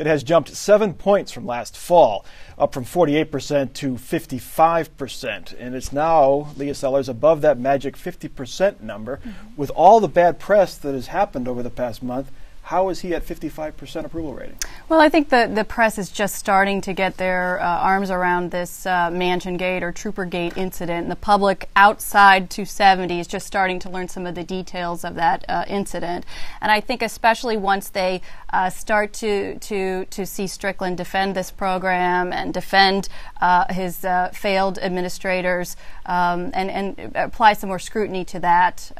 It 0.00 0.06
has 0.06 0.22
jumped 0.22 0.56
seven 0.56 0.94
points 0.94 1.30
from 1.30 1.44
last 1.44 1.76
fall, 1.76 2.24
up 2.56 2.72
from 2.72 2.86
48% 2.86 3.74
to 3.74 3.96
55%. 3.96 5.54
And 5.60 5.74
it's 5.74 5.92
now, 5.92 6.48
Leah 6.56 6.74
Sellers, 6.74 7.06
above 7.06 7.42
that 7.42 7.58
magic 7.58 7.98
50% 7.98 8.80
number. 8.80 9.18
Mm-hmm. 9.18 9.56
With 9.58 9.68
all 9.72 10.00
the 10.00 10.08
bad 10.08 10.38
press 10.38 10.74
that 10.78 10.94
has 10.94 11.08
happened 11.08 11.46
over 11.46 11.62
the 11.62 11.68
past 11.68 12.02
month, 12.02 12.32
how 12.62 12.88
is 12.88 13.00
he 13.00 13.14
at 13.14 13.26
55% 13.26 14.06
approval 14.06 14.32
rating? 14.32 14.56
Well, 14.90 15.00
I 15.00 15.08
think 15.08 15.28
the, 15.28 15.48
the 15.48 15.62
press 15.62 15.98
is 15.98 16.10
just 16.10 16.34
starting 16.34 16.80
to 16.80 16.92
get 16.92 17.16
their 17.16 17.62
uh, 17.62 17.64
arms 17.64 18.10
around 18.10 18.50
this 18.50 18.84
uh, 18.84 19.08
Mansion 19.12 19.56
Gate 19.56 19.84
or 19.84 19.92
Trooper 19.92 20.24
Gate 20.24 20.56
incident. 20.56 21.02
And 21.02 21.10
the 21.12 21.14
public 21.14 21.68
outside 21.76 22.50
270 22.50 23.20
is 23.20 23.28
just 23.28 23.46
starting 23.46 23.78
to 23.78 23.88
learn 23.88 24.08
some 24.08 24.26
of 24.26 24.34
the 24.34 24.42
details 24.42 25.04
of 25.04 25.14
that 25.14 25.44
uh, 25.48 25.64
incident. 25.68 26.26
And 26.60 26.72
I 26.72 26.80
think, 26.80 27.02
especially 27.02 27.56
once 27.56 27.88
they 27.90 28.20
uh, 28.52 28.68
start 28.68 29.12
to, 29.12 29.60
to, 29.60 30.06
to 30.06 30.26
see 30.26 30.48
Strickland 30.48 30.96
defend 30.96 31.36
this 31.36 31.52
program 31.52 32.32
and 32.32 32.52
defend 32.52 33.08
uh, 33.40 33.72
his 33.72 34.04
uh, 34.04 34.30
failed 34.34 34.80
administrators 34.80 35.76
um, 36.06 36.50
and, 36.52 36.68
and 36.68 37.12
apply 37.14 37.52
some 37.52 37.68
more 37.68 37.78
scrutiny 37.78 38.24
to 38.24 38.40
that, 38.40 38.90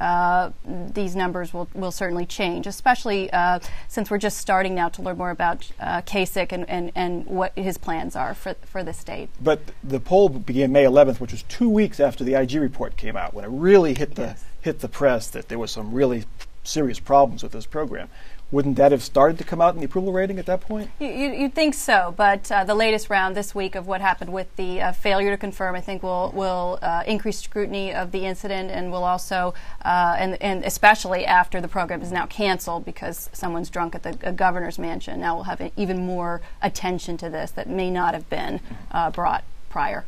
these 0.95 1.17
numbers 1.17 1.53
will, 1.53 1.69
will 1.75 1.91
certainly 1.91 2.27
change, 2.27 2.69
especially 2.69 3.29
since 3.89 4.09
we're 4.09 4.19
just 4.19 4.39
starting 4.39 4.77
now 4.77 4.89
to 4.89 5.03
learn 5.03 5.19
more 5.19 5.31
about 5.31 5.69
uh, 5.81 6.03
Kasich 6.03 6.53
and, 6.53 6.69
and, 6.69 6.93
and 6.95 7.27
what 7.27 7.57
his 7.59 7.79
plans 7.79 8.15
are 8.15 8.35
for, 8.35 8.55
for 8.63 8.83
the 8.85 8.93
state. 8.93 9.29
But 9.43 9.61
the 9.83 9.99
poll 10.01 10.29
began 10.29 10.73
May 10.73 10.85
11th, 10.85 11.21
which 11.21 11.33
was 11.33 11.43
two 11.45 11.69
weeks 11.69 11.99
after 12.01 12.23
the 12.23 12.35
IG 12.35 12.55
report 12.55 12.97
came 12.97 13.17
out, 13.17 13.35
when 13.35 13.45
it 13.45 13.51
really 13.51 13.95
hit 13.95 14.15
the 14.15 14.23
Yes. 14.23 14.45
hit 14.61 14.81
the 14.81 14.89
press 14.89 15.29
that 15.29 15.49
there 15.49 15.59
was 15.59 15.71
some 15.71 15.93
really 15.93 16.25
serious 16.65 17.01
problems 17.01 17.43
with 17.43 17.53
this 17.53 17.67
program. 17.67 18.09
Wouldn't 18.53 18.77
that 18.77 18.91
have 18.91 19.03
started 19.03 19.39
to 19.39 19.45
come 19.45 19.61
out 19.61 19.75
in 19.75 19.81
the 19.81 19.87
approval 19.87 20.13
rating 20.13 20.41
at 20.41 20.47
that 20.47 20.61
point? 20.61 20.91
You, 20.99 21.07
you, 21.07 21.33
you'd 21.33 21.55
think 21.55 21.73
so, 21.73 22.13
but 22.17 22.51
uh, 22.51 22.65
the 22.65 22.75
latest 22.75 23.09
round 23.09 23.37
this 23.37 23.55
week 23.55 23.77
of 23.77 23.87
what 23.87 24.01
happened 24.01 24.33
with 24.33 24.55
the 24.57 24.81
uh, 24.81 24.93
failure 24.93 25.31
to 25.31 25.37
confirm, 25.37 25.77
I 25.77 25.81
think, 25.81 26.03
will 26.03 26.33
will 26.35 26.81
uh, 26.83 27.05
increase 27.07 27.39
scrutiny 27.39 27.95
of 27.95 28.11
the 28.11 28.27
incident, 28.27 28.73
and 28.73 28.91
will 28.91 29.05
also, 29.05 29.55
uh, 29.85 30.17
and 30.19 30.41
and 30.43 30.65
especially 30.65 31.25
after 31.25 31.61
the 31.61 31.69
program 31.69 32.03
is 32.03 32.11
now 32.11 32.27
canceled 32.27 32.85
because 32.85 33.31
someone's 33.33 33.71
drunk 33.71 33.95
at 33.95 34.03
the 34.03 34.19
uh, 34.25 34.33
governor's 34.33 34.81
mansion. 34.81 35.21
Now 35.21 35.37
we'll 35.37 35.45
have 35.45 35.71
even 35.77 36.05
more 36.05 36.41
attention 36.61 37.17
to 37.19 37.31
this 37.31 37.53
that 37.53 37.69
may 37.69 37.89
not 37.89 38.15
have 38.15 38.29
been 38.29 38.61
uh, 38.91 39.11
brought 39.11 39.45
prior. 39.69 40.05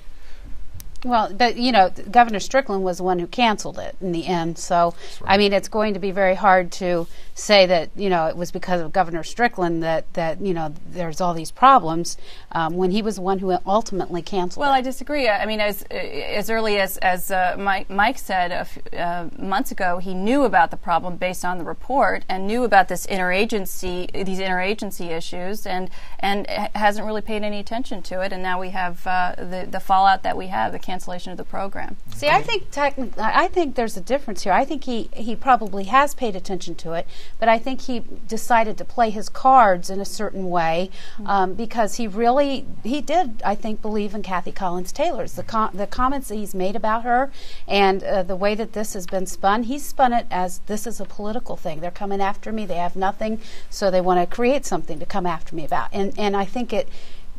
Well, 1.04 1.32
but 1.32 1.56
you 1.56 1.72
know, 1.72 1.90
Governor 2.10 2.40
Strickland 2.40 2.84
was 2.84 2.98
the 2.98 3.02
one 3.02 3.18
who 3.18 3.26
canceled 3.26 3.78
it 3.78 3.96
in 4.00 4.12
the 4.12 4.26
end. 4.26 4.58
So, 4.58 4.94
I 5.24 5.36
mean, 5.36 5.52
it's 5.52 5.68
going 5.68 5.94
to 5.94 6.00
be 6.00 6.12
very 6.12 6.34
hard 6.34 6.70
to 6.72 7.08
say 7.34 7.64
that 7.64 7.88
you 7.96 8.10
know 8.10 8.26
it 8.26 8.36
was 8.36 8.50
because 8.52 8.80
of 8.80 8.92
Governor 8.92 9.22
Strickland 9.22 9.82
that 9.82 10.12
that 10.14 10.40
you 10.40 10.52
know 10.54 10.74
there's 10.90 11.20
all 11.20 11.34
these 11.34 11.50
problems 11.50 12.16
um, 12.52 12.74
when 12.74 12.90
he 12.90 13.02
was 13.02 13.16
the 13.16 13.22
one 13.22 13.38
who 13.38 13.56
ultimately 13.66 14.22
canceled 14.22 14.62
it. 14.62 14.66
Well, 14.66 14.74
it. 14.74 14.78
I 14.78 14.80
disagree. 14.82 15.28
I 15.28 15.46
mean, 15.46 15.60
as 15.60 15.82
as 15.82 16.50
early 16.50 16.78
as 16.78 16.98
as 16.98 17.30
uh, 17.30 17.56
Mike, 17.58 17.88
Mike 17.90 18.18
said 18.18 18.52
a 18.52 18.60
f- 18.60 18.78
uh, 18.94 19.28
months 19.38 19.70
ago, 19.70 19.98
he 19.98 20.14
knew 20.14 20.44
about 20.44 20.70
the 20.70 20.76
problem 20.76 21.16
based 21.16 21.44
on 21.44 21.58
the 21.58 21.64
report 21.64 22.24
and 22.28 22.46
knew 22.46 22.64
about 22.64 22.88
this 22.88 23.06
interagency 23.06 24.12
these 24.24 24.38
interagency 24.38 25.10
issues, 25.10 25.66
and 25.66 25.90
and 26.20 26.46
hasn't 26.74 27.06
really 27.06 27.22
paid 27.22 27.42
any 27.42 27.58
attention 27.58 28.02
to 28.02 28.20
it. 28.20 28.32
And 28.32 28.42
now 28.42 28.60
we 28.60 28.70
have 28.70 29.06
uh, 29.06 29.34
the 29.36 29.66
the 29.68 29.80
fallout 29.80 30.22
that 30.22 30.36
we 30.36 30.48
have, 30.48 30.72
the 30.72 30.78
cancellation 30.92 31.32
of 31.32 31.38
the 31.38 31.44
program. 31.44 31.96
See, 32.14 32.28
I 32.28 32.42
think 32.42 32.70
techni- 32.70 33.18
I 33.18 33.44
I 33.44 33.48
think 33.48 33.76
there's 33.76 33.96
a 33.96 34.00
difference 34.00 34.42
here. 34.42 34.52
I 34.52 34.64
think 34.66 34.84
he, 34.84 35.08
he 35.14 35.34
probably 35.34 35.84
has 35.84 36.14
paid 36.14 36.36
attention 36.36 36.74
to 36.84 36.92
it, 36.92 37.06
but 37.40 37.48
I 37.48 37.58
think 37.58 37.82
he 37.82 38.02
decided 38.28 38.76
to 38.76 38.84
play 38.84 39.08
his 39.08 39.28
cards 39.30 39.88
in 39.88 40.00
a 40.00 40.04
certain 40.04 40.50
way 40.50 40.90
um, 41.24 41.54
because 41.54 41.90
he 41.94 42.06
really 42.06 42.66
he 42.84 43.00
did 43.00 43.42
I 43.52 43.54
think 43.54 43.80
believe 43.80 44.14
in 44.14 44.22
Kathy 44.22 44.52
Collins 44.52 44.92
Taylor's 44.92 45.32
the 45.32 45.42
com- 45.42 45.70
the 45.72 45.86
comments 45.86 46.28
that 46.28 46.36
he's 46.36 46.54
made 46.54 46.76
about 46.76 47.04
her 47.04 47.30
and 47.66 48.04
uh, 48.04 48.22
the 48.22 48.36
way 48.36 48.54
that 48.54 48.74
this 48.74 48.92
has 48.92 49.06
been 49.06 49.26
spun. 49.26 49.62
He's 49.64 49.84
spun 49.84 50.12
it 50.12 50.26
as 50.30 50.60
this 50.66 50.86
is 50.86 51.00
a 51.00 51.06
political 51.06 51.56
thing. 51.56 51.80
They're 51.80 52.00
coming 52.04 52.20
after 52.20 52.52
me. 52.52 52.66
They 52.66 52.82
have 52.86 52.96
nothing, 52.96 53.40
so 53.70 53.90
they 53.90 54.02
want 54.02 54.20
to 54.20 54.36
create 54.36 54.66
something 54.66 54.98
to 54.98 55.06
come 55.06 55.26
after 55.26 55.56
me 55.56 55.64
about. 55.64 55.88
And 55.92 56.12
and 56.18 56.36
I 56.36 56.44
think 56.44 56.72
it 56.72 56.86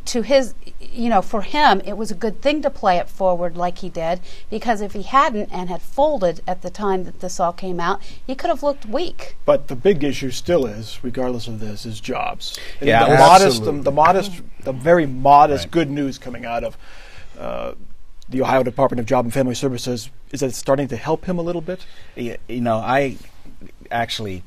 to 0.05 0.21
his 0.21 0.53
you 0.79 1.09
know 1.09 1.21
for 1.21 1.41
him 1.41 1.81
it 1.85 1.93
was 1.97 2.11
a 2.11 2.15
good 2.15 2.41
thing 2.41 2.61
to 2.61 2.69
play 2.69 2.97
it 2.97 3.07
forward 3.09 3.55
like 3.55 3.77
he 3.79 3.89
did 3.89 4.19
because 4.49 4.81
if 4.81 4.93
he 4.93 5.03
hadn't 5.03 5.49
and 5.51 5.69
had 5.69 5.81
folded 5.81 6.41
at 6.47 6.61
the 6.61 6.69
time 6.69 7.05
that 7.05 7.19
this 7.21 7.39
all 7.39 7.53
came 7.53 7.79
out 7.79 8.01
he 8.27 8.35
could 8.35 8.49
have 8.49 8.61
looked 8.63 8.85
weak 8.85 9.35
But 9.45 9.67
the 9.69 9.75
big 9.75 10.03
issue 10.03 10.31
still 10.31 10.65
is, 10.65 10.99
regardless 11.03 11.47
of 11.47 11.59
this, 11.59 11.85
is 11.85 11.99
jobs. 11.99 12.57
And 12.79 12.89
Yeah, 12.89 13.05
the 13.07 13.15
modest, 13.15 13.63
the, 13.63 13.71
absolutely. 13.71 13.81
the 13.83 13.91
modest, 13.91 14.31
the 14.63 14.73
very 14.73 15.05
modest 15.05 15.65
Right. 15.65 15.71
good 15.71 15.89
news 15.89 16.17
coming 16.17 16.45
out 16.45 16.63
of 16.63 16.77
uh, 17.39 17.73
the 18.29 18.41
Ohio 18.41 18.63
Department 18.63 18.99
of 18.99 19.05
Job 19.05 19.25
and 19.25 19.33
Family 19.33 19.55
Services 19.55 20.09
is 20.31 20.39
that 20.41 20.47
it's 20.47 20.57
starting 20.57 20.87
to 20.89 20.97
help 20.97 21.25
him 21.25 21.37
a 21.37 21.41
little 21.41 21.61
bit. 21.61 21.85
Yeah, 22.15 22.37
you 22.47 22.61
know, 22.61 22.77
I 22.77 23.17
actually 23.91 24.43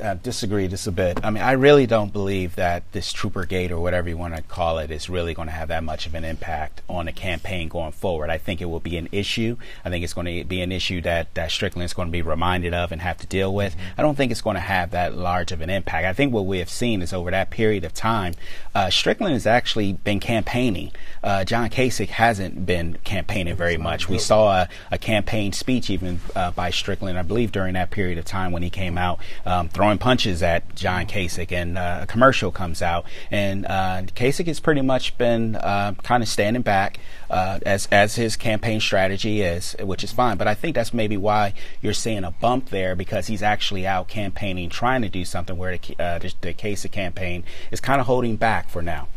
uh, 0.00 0.14
disagree 0.14 0.68
just 0.68 0.86
a 0.86 0.92
bit. 0.92 1.18
I 1.24 1.30
mean, 1.30 1.42
I 1.42 1.52
really 1.52 1.86
don't 1.86 2.12
believe 2.12 2.56
that 2.56 2.90
this 2.92 3.12
Trooper 3.12 3.44
Gate 3.44 3.70
or 3.70 3.80
whatever 3.80 4.08
you 4.08 4.16
want 4.16 4.36
to 4.36 4.42
call 4.42 4.78
it 4.78 4.90
is 4.90 5.08
really 5.08 5.34
going 5.34 5.48
to 5.48 5.52
have 5.52 5.68
that 5.68 5.84
much 5.84 6.06
of 6.06 6.14
an 6.14 6.24
impact 6.24 6.82
on 6.88 7.06
the 7.06 7.12
campaign 7.12 7.68
going 7.68 7.92
forward. 7.92 8.30
I 8.30 8.38
think 8.38 8.60
it 8.60 8.66
will 8.66 8.80
be 8.80 8.96
an 8.96 9.08
issue. 9.12 9.56
I 9.84 9.90
think 9.90 10.04
it's 10.04 10.12
going 10.12 10.26
to 10.26 10.44
be 10.44 10.60
an 10.62 10.72
issue 10.72 11.00
that, 11.02 11.34
that 11.34 11.50
Strickland 11.50 11.84
is 11.84 11.92
going 11.92 12.08
to 12.08 12.12
be 12.12 12.22
reminded 12.22 12.74
of 12.74 12.92
and 12.92 13.00
have 13.00 13.18
to 13.18 13.26
deal 13.26 13.54
with. 13.54 13.76
I 13.96 14.02
don't 14.02 14.16
think 14.16 14.32
it's 14.32 14.40
going 14.40 14.54
to 14.54 14.60
have 14.60 14.90
that 14.90 15.14
large 15.14 15.52
of 15.52 15.60
an 15.60 15.70
impact. 15.70 16.06
I 16.06 16.12
think 16.12 16.32
what 16.32 16.46
we 16.46 16.58
have 16.58 16.70
seen 16.70 17.02
is 17.02 17.12
over 17.12 17.30
that 17.30 17.50
period 17.50 17.84
of 17.84 17.94
time, 17.94 18.34
uh, 18.74 18.90
Strickland 18.90 19.34
has 19.34 19.46
actually 19.46 19.92
been 19.92 20.20
campaigning. 20.20 20.92
Uh, 21.22 21.44
John 21.44 21.68
Kasich 21.70 22.08
hasn't 22.08 22.66
been 22.66 22.98
campaigning 23.04 23.56
very 23.56 23.76
much. 23.76 24.08
We 24.08 24.18
saw 24.18 24.62
a, 24.62 24.68
a 24.90 24.98
campaign 24.98 25.52
speech 25.52 25.90
even 25.90 26.20
uh, 26.34 26.50
by 26.52 26.70
Strickland, 26.70 27.18
I 27.18 27.22
believe, 27.22 27.52
during 27.52 27.74
that 27.74 27.90
period 27.90 28.18
of 28.18 28.24
time 28.24 28.52
when 28.52 28.62
he 28.62 28.70
came 28.70 28.96
out 28.96 29.20
um, 29.44 29.68
throwing 29.68 29.89
punches 29.98 30.42
at 30.42 30.74
John 30.74 31.06
Kasich, 31.06 31.52
and 31.52 31.78
uh, 31.78 32.00
a 32.02 32.06
commercial 32.06 32.50
comes 32.50 32.82
out, 32.82 33.04
and 33.30 33.66
uh, 33.66 34.02
Kasich 34.14 34.46
has 34.46 34.60
pretty 34.60 34.82
much 34.82 35.16
been 35.18 35.56
uh, 35.56 35.94
kind 36.02 36.22
of 36.22 36.28
standing 36.28 36.62
back 36.62 36.98
uh, 37.28 37.58
as 37.64 37.86
as 37.90 38.16
his 38.16 38.36
campaign 38.36 38.80
strategy 38.80 39.42
is, 39.42 39.76
which 39.80 40.04
is 40.04 40.12
fine. 40.12 40.36
But 40.36 40.48
I 40.48 40.54
think 40.54 40.74
that's 40.74 40.92
maybe 40.92 41.16
why 41.16 41.54
you're 41.80 41.92
seeing 41.92 42.24
a 42.24 42.30
bump 42.30 42.70
there 42.70 42.94
because 42.96 43.26
he's 43.26 43.42
actually 43.42 43.86
out 43.86 44.08
campaigning, 44.08 44.68
trying 44.68 45.02
to 45.02 45.08
do 45.08 45.24
something 45.24 45.56
where 45.56 45.76
the, 45.76 45.96
uh, 45.98 46.18
the, 46.18 46.34
the 46.40 46.54
Kasich 46.54 46.90
campaign 46.90 47.44
is 47.70 47.80
kind 47.80 48.00
of 48.00 48.06
holding 48.06 48.36
back 48.36 48.68
for 48.68 48.82
now. 48.82 49.08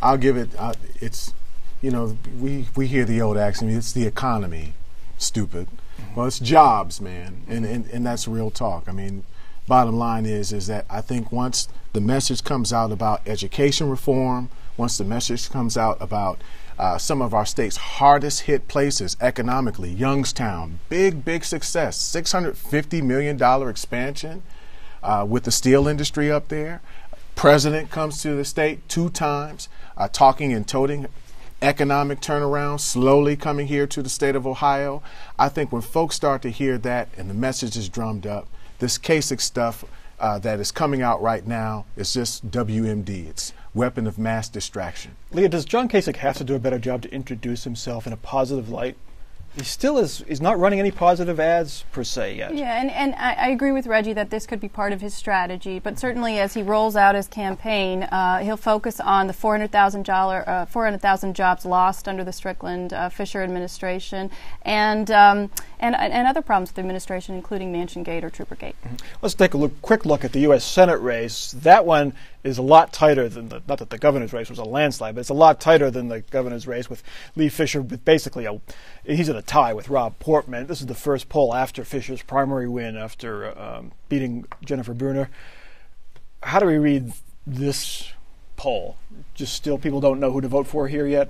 I'll 0.00 0.18
give 0.18 0.36
it. 0.36 0.50
Uh, 0.58 0.74
it's, 1.00 1.32
you 1.80 1.90
know, 1.90 2.16
we 2.38 2.66
we 2.74 2.86
hear 2.86 3.04
the 3.04 3.20
old 3.20 3.36
axiom. 3.36 3.70
It's 3.70 3.92
the 3.92 4.06
economy, 4.06 4.74
stupid. 5.18 5.68
Well, 6.16 6.26
it's 6.26 6.38
jobs, 6.38 7.00
man, 7.00 7.42
and, 7.48 7.64
and 7.64 7.86
and 7.86 8.04
that's 8.04 8.26
real 8.26 8.50
talk. 8.50 8.88
I 8.88 8.92
mean, 8.92 9.24
bottom 9.72 9.96
line 9.96 10.26
is 10.26 10.52
is 10.52 10.66
that 10.66 10.84
I 10.90 11.00
think 11.00 11.32
once 11.32 11.66
the 11.94 12.00
message 12.02 12.44
comes 12.44 12.74
out 12.74 12.92
about 12.92 13.22
education 13.26 13.88
reform, 13.88 14.50
once 14.76 14.98
the 14.98 15.04
message 15.04 15.48
comes 15.48 15.78
out 15.78 15.96
about 15.98 16.42
uh, 16.78 16.98
some 16.98 17.22
of 17.22 17.32
our 17.32 17.46
state's 17.46 17.78
hardest 17.78 18.42
hit 18.42 18.68
places 18.68 19.16
economically, 19.18 19.90
Youngstown, 19.90 20.80
big 20.90 21.24
big 21.24 21.42
success, 21.42 21.96
six 21.96 22.32
hundred 22.32 22.58
fifty 22.58 23.00
million 23.00 23.38
dollar 23.38 23.70
expansion 23.70 24.42
uh, 25.02 25.24
with 25.26 25.44
the 25.44 25.50
steel 25.50 25.88
industry 25.88 26.30
up 26.30 26.48
there. 26.48 26.82
President 27.34 27.90
comes 27.90 28.20
to 28.20 28.34
the 28.34 28.44
state 28.44 28.86
two 28.90 29.08
times, 29.08 29.70
uh, 29.96 30.06
talking 30.06 30.52
and 30.52 30.68
toting 30.68 31.06
economic 31.62 32.20
turnaround, 32.20 32.78
slowly 32.80 33.36
coming 33.36 33.68
here 33.68 33.86
to 33.86 34.02
the 34.02 34.10
state 34.10 34.36
of 34.36 34.46
Ohio. 34.46 35.02
I 35.38 35.48
think 35.48 35.72
when 35.72 35.80
folks 35.80 36.14
start 36.14 36.42
to 36.42 36.50
hear 36.50 36.76
that 36.76 37.08
and 37.16 37.30
the 37.30 37.34
message 37.48 37.74
is 37.74 37.88
drummed 37.88 38.26
up, 38.26 38.48
this 38.82 38.98
Kasich 38.98 39.40
stuff 39.40 39.84
uh, 40.18 40.40
that 40.40 40.58
is 40.58 40.72
coming 40.72 41.02
out 41.02 41.22
right 41.22 41.46
now 41.46 41.86
is 41.96 42.12
just 42.12 42.50
WMD. 42.50 43.28
It's 43.28 43.52
weapon 43.74 44.08
of 44.08 44.18
mass 44.18 44.48
distraction. 44.48 45.16
Leah, 45.30 45.48
does 45.48 45.64
John 45.64 45.88
Kasich 45.88 46.16
have 46.16 46.36
to 46.38 46.44
do 46.44 46.56
a 46.56 46.58
better 46.58 46.80
job 46.80 47.02
to 47.02 47.14
introduce 47.14 47.62
himself 47.62 48.08
in 48.08 48.12
a 48.12 48.16
positive 48.16 48.68
light? 48.68 48.96
He 49.54 49.64
still 49.64 49.98
is. 49.98 50.24
He's 50.26 50.40
not 50.40 50.58
running 50.58 50.80
any 50.80 50.90
positive 50.90 51.38
ads 51.38 51.84
per 51.92 52.02
se 52.02 52.36
yet. 52.36 52.54
Yeah, 52.54 52.80
and, 52.80 52.90
and 52.90 53.14
I, 53.16 53.34
I 53.34 53.48
agree 53.50 53.70
with 53.70 53.86
Reggie 53.86 54.14
that 54.14 54.30
this 54.30 54.46
could 54.46 54.60
be 54.60 54.68
part 54.68 54.94
of 54.94 55.02
his 55.02 55.12
strategy. 55.12 55.78
But 55.78 55.98
certainly, 55.98 56.38
as 56.38 56.54
he 56.54 56.62
rolls 56.62 56.96
out 56.96 57.14
his 57.14 57.28
campaign, 57.28 58.04
uh, 58.04 58.38
he'll 58.38 58.56
focus 58.56 58.98
on 58.98 59.26
the 59.26 59.34
400,000 59.34 60.08
uh, 60.08 60.64
400,000 60.64 61.36
jobs 61.36 61.66
lost 61.66 62.08
under 62.08 62.24
the 62.24 62.32
Strickland 62.32 62.94
uh, 62.94 63.10
Fisher 63.10 63.42
administration, 63.42 64.30
and, 64.62 65.10
um, 65.10 65.50
and 65.82 65.96
and 65.96 66.28
other 66.28 66.40
problems 66.40 66.70
with 66.70 66.76
the 66.76 66.80
administration, 66.80 67.34
including 67.34 67.72
Mansion 67.72 68.02
Gate 68.04 68.24
or 68.24 68.30
Trooper 68.30 68.54
Gate. 68.54 68.76
Let's 69.20 69.34
take 69.34 69.52
a 69.52 69.56
look, 69.56 69.82
quick 69.82 70.06
look 70.06 70.24
at 70.24 70.32
the 70.32 70.40
U.S. 70.40 70.64
Senate 70.64 70.98
race. 70.98 71.50
That 71.50 71.84
one 71.84 72.14
is 72.44 72.56
a 72.56 72.62
lot 72.62 72.92
tighter 72.92 73.28
than 73.28 73.48
the. 73.48 73.62
Not 73.68 73.78
that 73.78 73.90
the 73.90 73.98
governor's 73.98 74.32
race 74.32 74.48
was 74.48 74.60
a 74.60 74.64
landslide, 74.64 75.16
but 75.16 75.20
it's 75.20 75.28
a 75.28 75.34
lot 75.34 75.60
tighter 75.60 75.90
than 75.90 76.08
the 76.08 76.20
governor's 76.20 76.66
race 76.66 76.88
with 76.88 77.02
Lee 77.34 77.48
Fisher 77.48 77.82
with 77.82 78.04
basically 78.04 78.46
a. 78.46 78.60
He's 79.04 79.28
in 79.28 79.36
a 79.36 79.42
tie 79.42 79.74
with 79.74 79.88
Rob 79.88 80.18
Portman. 80.20 80.68
This 80.68 80.80
is 80.80 80.86
the 80.86 80.94
first 80.94 81.28
poll 81.28 81.52
after 81.52 81.84
Fisher's 81.84 82.22
primary 82.22 82.68
win 82.68 82.96
after 82.96 83.58
um, 83.58 83.92
beating 84.08 84.46
Jennifer 84.64 84.94
Brunner. 84.94 85.28
How 86.44 86.60
do 86.60 86.66
we 86.66 86.78
read 86.78 87.12
this 87.46 88.12
poll? 88.56 88.96
Just 89.34 89.52
still 89.54 89.78
people 89.78 90.00
don't 90.00 90.20
know 90.20 90.30
who 90.30 90.40
to 90.40 90.48
vote 90.48 90.68
for 90.68 90.86
here 90.86 91.06
yet. 91.06 91.28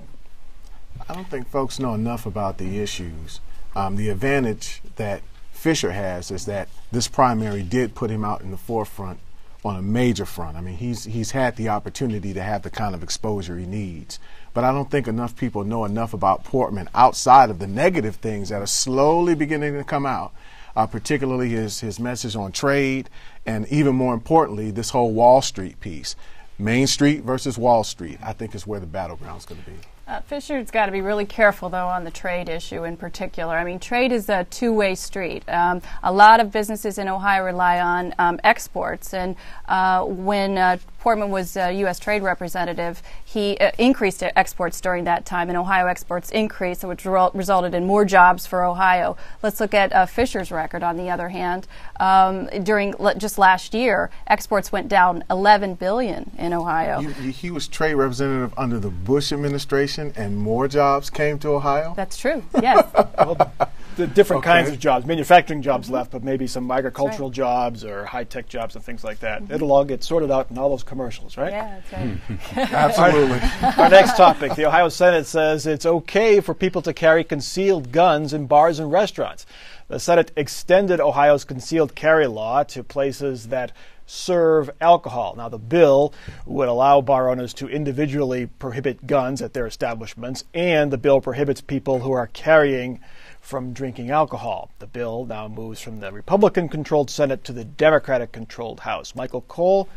I 1.09 1.15
don't 1.15 1.27
think 1.27 1.47
folks 1.47 1.79
know 1.79 1.95
enough 1.95 2.27
about 2.27 2.59
the 2.59 2.79
issues. 2.79 3.41
Um, 3.75 3.95
the 3.95 4.09
advantage 4.09 4.81
that 4.95 5.21
Fisher 5.51 5.91
has 5.91 6.29
is 6.29 6.45
that 6.45 6.67
this 6.91 7.07
primary 7.07 7.63
did 7.63 7.95
put 7.95 8.11
him 8.11 8.25
out 8.25 8.41
in 8.41 8.51
the 8.51 8.57
forefront 8.57 9.19
on 9.65 9.77
a 9.77 9.81
major 9.81 10.25
front. 10.25 10.57
I 10.57 10.61
mean, 10.61 10.75
he's 10.75 11.05
he's 11.05 11.31
had 11.31 11.55
the 11.55 11.69
opportunity 11.69 12.33
to 12.33 12.43
have 12.43 12.63
the 12.63 12.69
kind 12.69 12.93
of 12.93 13.01
exposure 13.01 13.57
he 13.57 13.65
needs. 13.65 14.19
But 14.53 14.63
I 14.63 14.71
don't 14.71 14.91
think 14.91 15.07
enough 15.07 15.35
people 15.35 15.63
know 15.63 15.85
enough 15.85 16.13
about 16.13 16.43
Portman 16.43 16.89
outside 16.93 17.49
of 17.49 17.59
the 17.59 17.67
negative 17.67 18.17
things 18.17 18.49
that 18.49 18.61
are 18.61 18.67
slowly 18.67 19.35
beginning 19.35 19.73
to 19.75 19.83
come 19.83 20.05
out. 20.05 20.33
Uh, 20.75 20.87
particularly 20.87 21.49
his 21.49 21.81
his 21.81 21.99
message 21.99 22.35
on 22.35 22.51
trade, 22.51 23.07
and 23.45 23.67
even 23.67 23.95
more 23.95 24.15
importantly, 24.15 24.71
this 24.71 24.89
whole 24.89 25.11
Wall 25.11 25.39
Street 25.39 25.79
piece. 25.79 26.15
Main 26.57 26.87
Street 26.87 27.21
versus 27.21 27.59
Wall 27.59 27.83
Street, 27.83 28.17
I 28.23 28.33
think, 28.33 28.55
is 28.55 28.65
where 28.65 28.79
the 28.79 28.87
battleground's 28.87 29.45
going 29.45 29.61
to 29.61 29.69
be. 29.69 29.77
Uh, 30.05 30.19
Fisher's 30.19 30.69
got 30.69 30.87
to 30.87 30.91
be 30.91 30.99
really 30.99 31.25
careful, 31.25 31.69
though, 31.69 31.87
on 31.87 32.03
the 32.03 32.11
trade 32.11 32.49
issue 32.49 32.83
in 32.83 32.97
particular. 32.97 33.55
I 33.55 33.63
mean, 33.63 33.79
trade 33.79 34.11
is 34.11 34.27
a 34.27 34.43
two 34.43 34.73
way 34.73 34.95
street. 34.95 35.47
Um, 35.47 35.81
a 36.03 36.11
lot 36.11 36.41
of 36.41 36.51
businesses 36.51 36.97
in 36.97 37.07
Ohio 37.07 37.45
rely 37.45 37.79
on 37.79 38.13
um, 38.19 38.37
exports, 38.43 39.13
and 39.13 39.37
uh, 39.69 40.03
when 40.03 40.57
uh, 40.57 40.77
Portman 41.03 41.31
was 41.31 41.57
a 41.57 41.69
U.S. 41.79 41.99
trade 41.99 42.23
representative, 42.23 43.03
he 43.25 43.57
uh, 43.57 43.71
increased 43.77 44.23
exports 44.23 44.79
during 44.79 45.03
that 45.03 45.25
time, 45.25 45.49
and 45.49 45.57
Ohio 45.57 45.87
exports 45.87 46.31
increased, 46.31 46.85
which 46.85 47.03
re- 47.03 47.29
resulted 47.33 47.75
in 47.75 47.85
more 47.85 48.05
jobs 48.05 48.47
for 48.47 48.63
Ohio. 48.63 49.17
Let's 49.41 49.59
look 49.59 49.73
at 49.73 49.91
uh, 49.91 50.05
Fisher's 50.05 50.49
record, 50.49 50.81
on 50.81 50.95
the 50.95 51.09
other 51.09 51.27
hand. 51.27 51.67
Um, 51.99 52.45
during 52.63 52.93
l- 53.01 53.15
just 53.15 53.37
last 53.37 53.73
year, 53.73 54.11
exports 54.27 54.71
went 54.71 54.87
down 54.87 55.25
11 55.29 55.73
billion 55.73 56.31
in 56.37 56.53
Ohio. 56.53 57.01
He, 57.01 57.31
he 57.31 57.51
was 57.51 57.67
trade 57.67 57.95
representative 57.95 58.53
under 58.57 58.79
the 58.79 58.89
Bush 58.89 59.33
administration, 59.33 60.13
and 60.15 60.37
more 60.37 60.69
jobs 60.69 61.09
came 61.09 61.37
to 61.39 61.49
Ohio. 61.49 61.93
That's 61.97 62.15
true. 62.15 62.41
Yes. 62.61 62.87
well, 63.17 63.53
the 63.95 64.07
different 64.07 64.41
okay. 64.41 64.51
kinds 64.51 64.69
of 64.69 64.79
jobs, 64.79 65.05
manufacturing 65.05 65.61
jobs 65.61 65.87
mm-hmm. 65.87 65.95
left, 65.95 66.11
but 66.11 66.23
maybe 66.23 66.47
some 66.47 66.69
agricultural 66.69 67.29
right. 67.29 67.35
jobs 67.35 67.83
or 67.83 68.05
high 68.05 68.23
tech 68.23 68.47
jobs 68.47 68.75
and 68.75 68.83
things 68.83 69.03
like 69.03 69.19
that. 69.19 69.41
Mm-hmm. 69.41 69.53
It'll 69.53 69.71
all 69.71 69.85
get 69.85 70.03
sorted 70.03 70.31
out 70.31 70.51
in 70.51 70.57
all 70.57 70.69
those 70.69 70.83
commercials, 70.83 71.37
right? 71.37 71.51
Yeah, 71.51 71.79
that's 71.79 71.93
right. 71.93 72.17
Hmm. 72.17 72.59
Absolutely. 72.75 73.39
Our 73.83 73.89
next 73.89 74.17
topic 74.17 74.55
the 74.55 74.65
Ohio 74.65 74.89
Senate 74.89 75.25
says 75.25 75.65
it's 75.65 75.85
okay 75.85 76.39
for 76.39 76.53
people 76.53 76.81
to 76.83 76.93
carry 76.93 77.23
concealed 77.23 77.91
guns 77.91 78.33
in 78.33 78.47
bars 78.47 78.79
and 78.79 78.91
restaurants. 78.91 79.45
The 79.87 79.99
Senate 79.99 80.31
extended 80.35 80.99
Ohio's 80.99 81.43
concealed 81.43 81.95
carry 81.95 82.27
law 82.27 82.63
to 82.63 82.83
places 82.83 83.49
that 83.49 83.71
serve 84.05 84.69
alcohol. 84.81 85.35
Now, 85.37 85.49
the 85.49 85.57
bill 85.57 86.13
would 86.45 86.67
allow 86.67 87.01
bar 87.01 87.29
owners 87.29 87.53
to 87.55 87.67
individually 87.67 88.47
prohibit 88.47 89.07
guns 89.07 89.41
at 89.41 89.53
their 89.53 89.65
establishments, 89.65 90.43
and 90.53 90.91
the 90.91 90.97
bill 90.97 91.21
prohibits 91.21 91.61
people 91.61 91.99
who 91.99 92.11
are 92.11 92.27
carrying 92.27 92.99
from 93.43 93.73
drinking 93.73 94.09
alcohol. 94.09 94.71
The 94.79 94.87
bill 94.87 95.25
now 95.25 95.47
moves 95.47 95.79
from 95.79 95.99
the 95.99 96.11
Republican 96.11 96.67
controlled 96.67 97.11
Senate 97.11 97.43
to 97.43 97.53
the 97.53 97.63
Democratic 97.63 98.31
controlled 98.31 98.79
House. 98.79 99.13
Michael 99.13 99.41
Cole, 99.41 99.87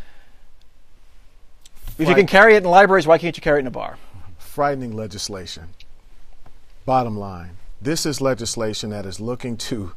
if 1.98 2.06
you 2.06 2.14
can 2.14 2.26
carry 2.26 2.54
it 2.54 2.64
in 2.64 2.68
libraries, 2.68 3.06
why 3.06 3.16
can't 3.16 3.34
you 3.34 3.40
carry 3.40 3.58
it 3.58 3.60
in 3.60 3.66
a 3.66 3.70
bar? 3.70 3.96
Frightening 4.36 4.94
legislation. 4.94 5.68
Bottom 6.84 7.18
line 7.18 7.56
this 7.80 8.06
is 8.06 8.20
legislation 8.20 8.90
that 8.90 9.06
is 9.06 9.20
looking 9.20 9.56
to, 9.56 9.92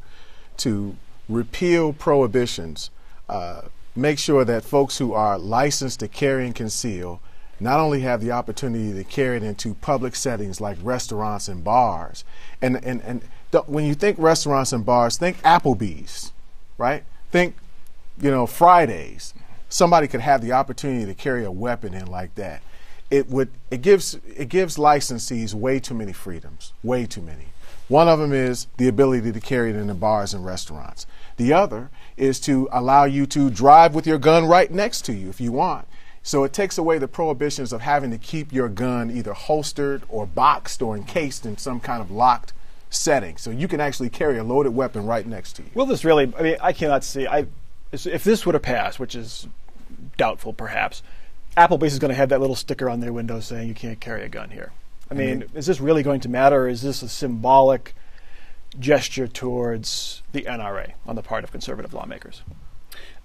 to 0.58 0.96
repeal 1.28 1.94
prohibitions, 1.94 2.90
uh, 3.28 3.62
make 3.96 4.20
sure 4.20 4.46
that 4.46 4.64
folks 4.64 4.98
who 4.98 5.14
are 5.14 5.38
licensed 5.38 6.00
to 6.02 6.08
carry 6.08 6.46
and 6.46 6.56
conceal 6.56 7.22
not 7.60 7.80
only 7.80 8.02
have 8.02 8.22
the 8.22 8.32
opportunity 8.32 8.94
to 8.94 9.04
carry 9.04 9.38
it 9.38 9.44
into 9.44 9.74
public 9.76 10.16
settings 10.16 10.62
like 10.62 10.78
restaurants 10.82 11.48
and 11.48 11.64
bars, 11.64 12.24
and, 12.62 12.78
and, 12.86 13.02
and 13.02 13.22
when 13.68 13.86
you 13.86 13.96
think 13.96 14.18
restaurants 14.20 14.74
and 14.74 14.86
bars, 14.86 15.18
think 15.18 15.38
Applebee's, 15.42 16.32
right? 16.78 17.04
Think, 17.32 17.56
you 18.22 18.32
know, 18.32 18.46
Fridays. 18.46 19.34
Somebody 19.70 20.08
could 20.08 20.22
have 20.22 20.42
the 20.42 20.52
opportunity 20.52 21.06
to 21.06 21.14
carry 21.14 21.46
a 21.46 21.52
weapon 21.52 21.94
in 21.94 22.08
like 22.08 22.34
that. 22.36 22.62
It 23.12 23.28
would 23.30 23.50
it 23.72 23.82
gives 23.82 24.20
it 24.36 24.50
gives 24.50 24.78
licensees 24.78 25.54
way 25.54 25.80
too 25.80 25.96
many 25.96 26.14
freedoms, 26.14 26.74
way 26.84 27.06
too 27.06 27.22
many. 27.22 27.46
One 27.88 28.08
of 28.08 28.20
them 28.20 28.34
is 28.34 28.68
the 28.78 28.88
ability 28.88 29.32
to 29.32 29.40
carry 29.40 29.72
it 29.72 29.76
in 29.76 29.88
the 29.88 29.96
bars 29.96 30.36
and 30.36 30.46
restaurants. 30.46 31.08
The 31.38 31.54
other 31.54 31.90
is 32.18 32.40
to 32.42 32.70
allow 32.72 33.06
you 33.06 33.26
to 33.28 33.50
drive 33.50 33.96
with 33.96 34.06
your 34.06 34.20
gun 34.20 34.46
right 34.46 34.70
next 34.70 35.06
to 35.06 35.14
you 35.14 35.30
if 35.30 35.42
you 35.42 35.52
want. 35.52 35.88
So 36.22 36.44
it 36.44 36.54
takes 36.54 36.78
away 36.78 37.00
the 37.00 37.08
prohibitions 37.08 37.74
of 37.74 37.82
having 37.82 38.12
to 38.12 38.20
keep 38.20 38.54
your 38.54 38.70
gun 38.70 39.10
either 39.10 39.34
holstered 39.34 40.04
or 40.08 40.28
boxed 40.28 40.84
or 40.84 40.96
encased 40.96 41.46
in 41.48 41.58
some 41.58 41.80
kind 41.80 42.02
of 42.02 42.12
locked 42.12 42.54
setting. 42.90 43.38
So 43.38 43.52
you 43.52 43.68
can 43.68 43.80
actually 43.80 44.10
carry 44.10 44.38
a 44.38 44.44
loaded 44.44 44.74
weapon 44.76 45.06
right 45.06 45.26
next 45.26 45.54
to 45.54 45.64
you. 45.64 45.70
Will 45.74 45.86
this 45.86 46.04
really? 46.04 46.32
I 46.38 46.42
mean, 46.42 46.58
I 46.62 46.74
cannot 46.74 47.04
see. 47.04 47.28
I 47.28 47.48
if 47.92 48.24
this 48.24 48.46
would 48.46 48.56
have 48.56 48.62
passed, 48.62 49.00
which 49.00 49.16
is 49.16 49.48
doubtful, 50.18 50.54
perhaps. 50.54 51.02
Applebee's 51.58 51.94
is 51.94 52.00
going 52.00 52.10
to 52.10 52.16
have 52.16 52.30
that 52.30 52.40
little 52.40 52.56
sticker 52.56 52.90
on 52.90 53.00
their 53.00 53.12
window 53.12 53.40
saying 53.40 53.68
you 53.68 53.74
can't 53.74 54.00
carry 54.00 54.24
a 54.24 54.30
gun 54.30 54.52
here. 54.52 54.72
I 55.10 55.16
mean, 55.16 55.46
is 55.56 55.66
this 55.66 55.82
really 55.82 56.04
going 56.04 56.20
to 56.22 56.30
matter? 56.30 56.66
Or 56.66 56.70
is 56.70 56.84
this 56.84 57.02
a 57.02 57.10
symbolic 57.10 57.96
gesture 58.78 59.28
towards 59.28 60.22
the 60.32 60.44
NRA 60.44 60.94
on 61.08 61.16
the 61.16 61.24
part 61.24 61.44
of 61.44 61.52
conservative 61.52 61.94
lawmakers? 61.94 62.44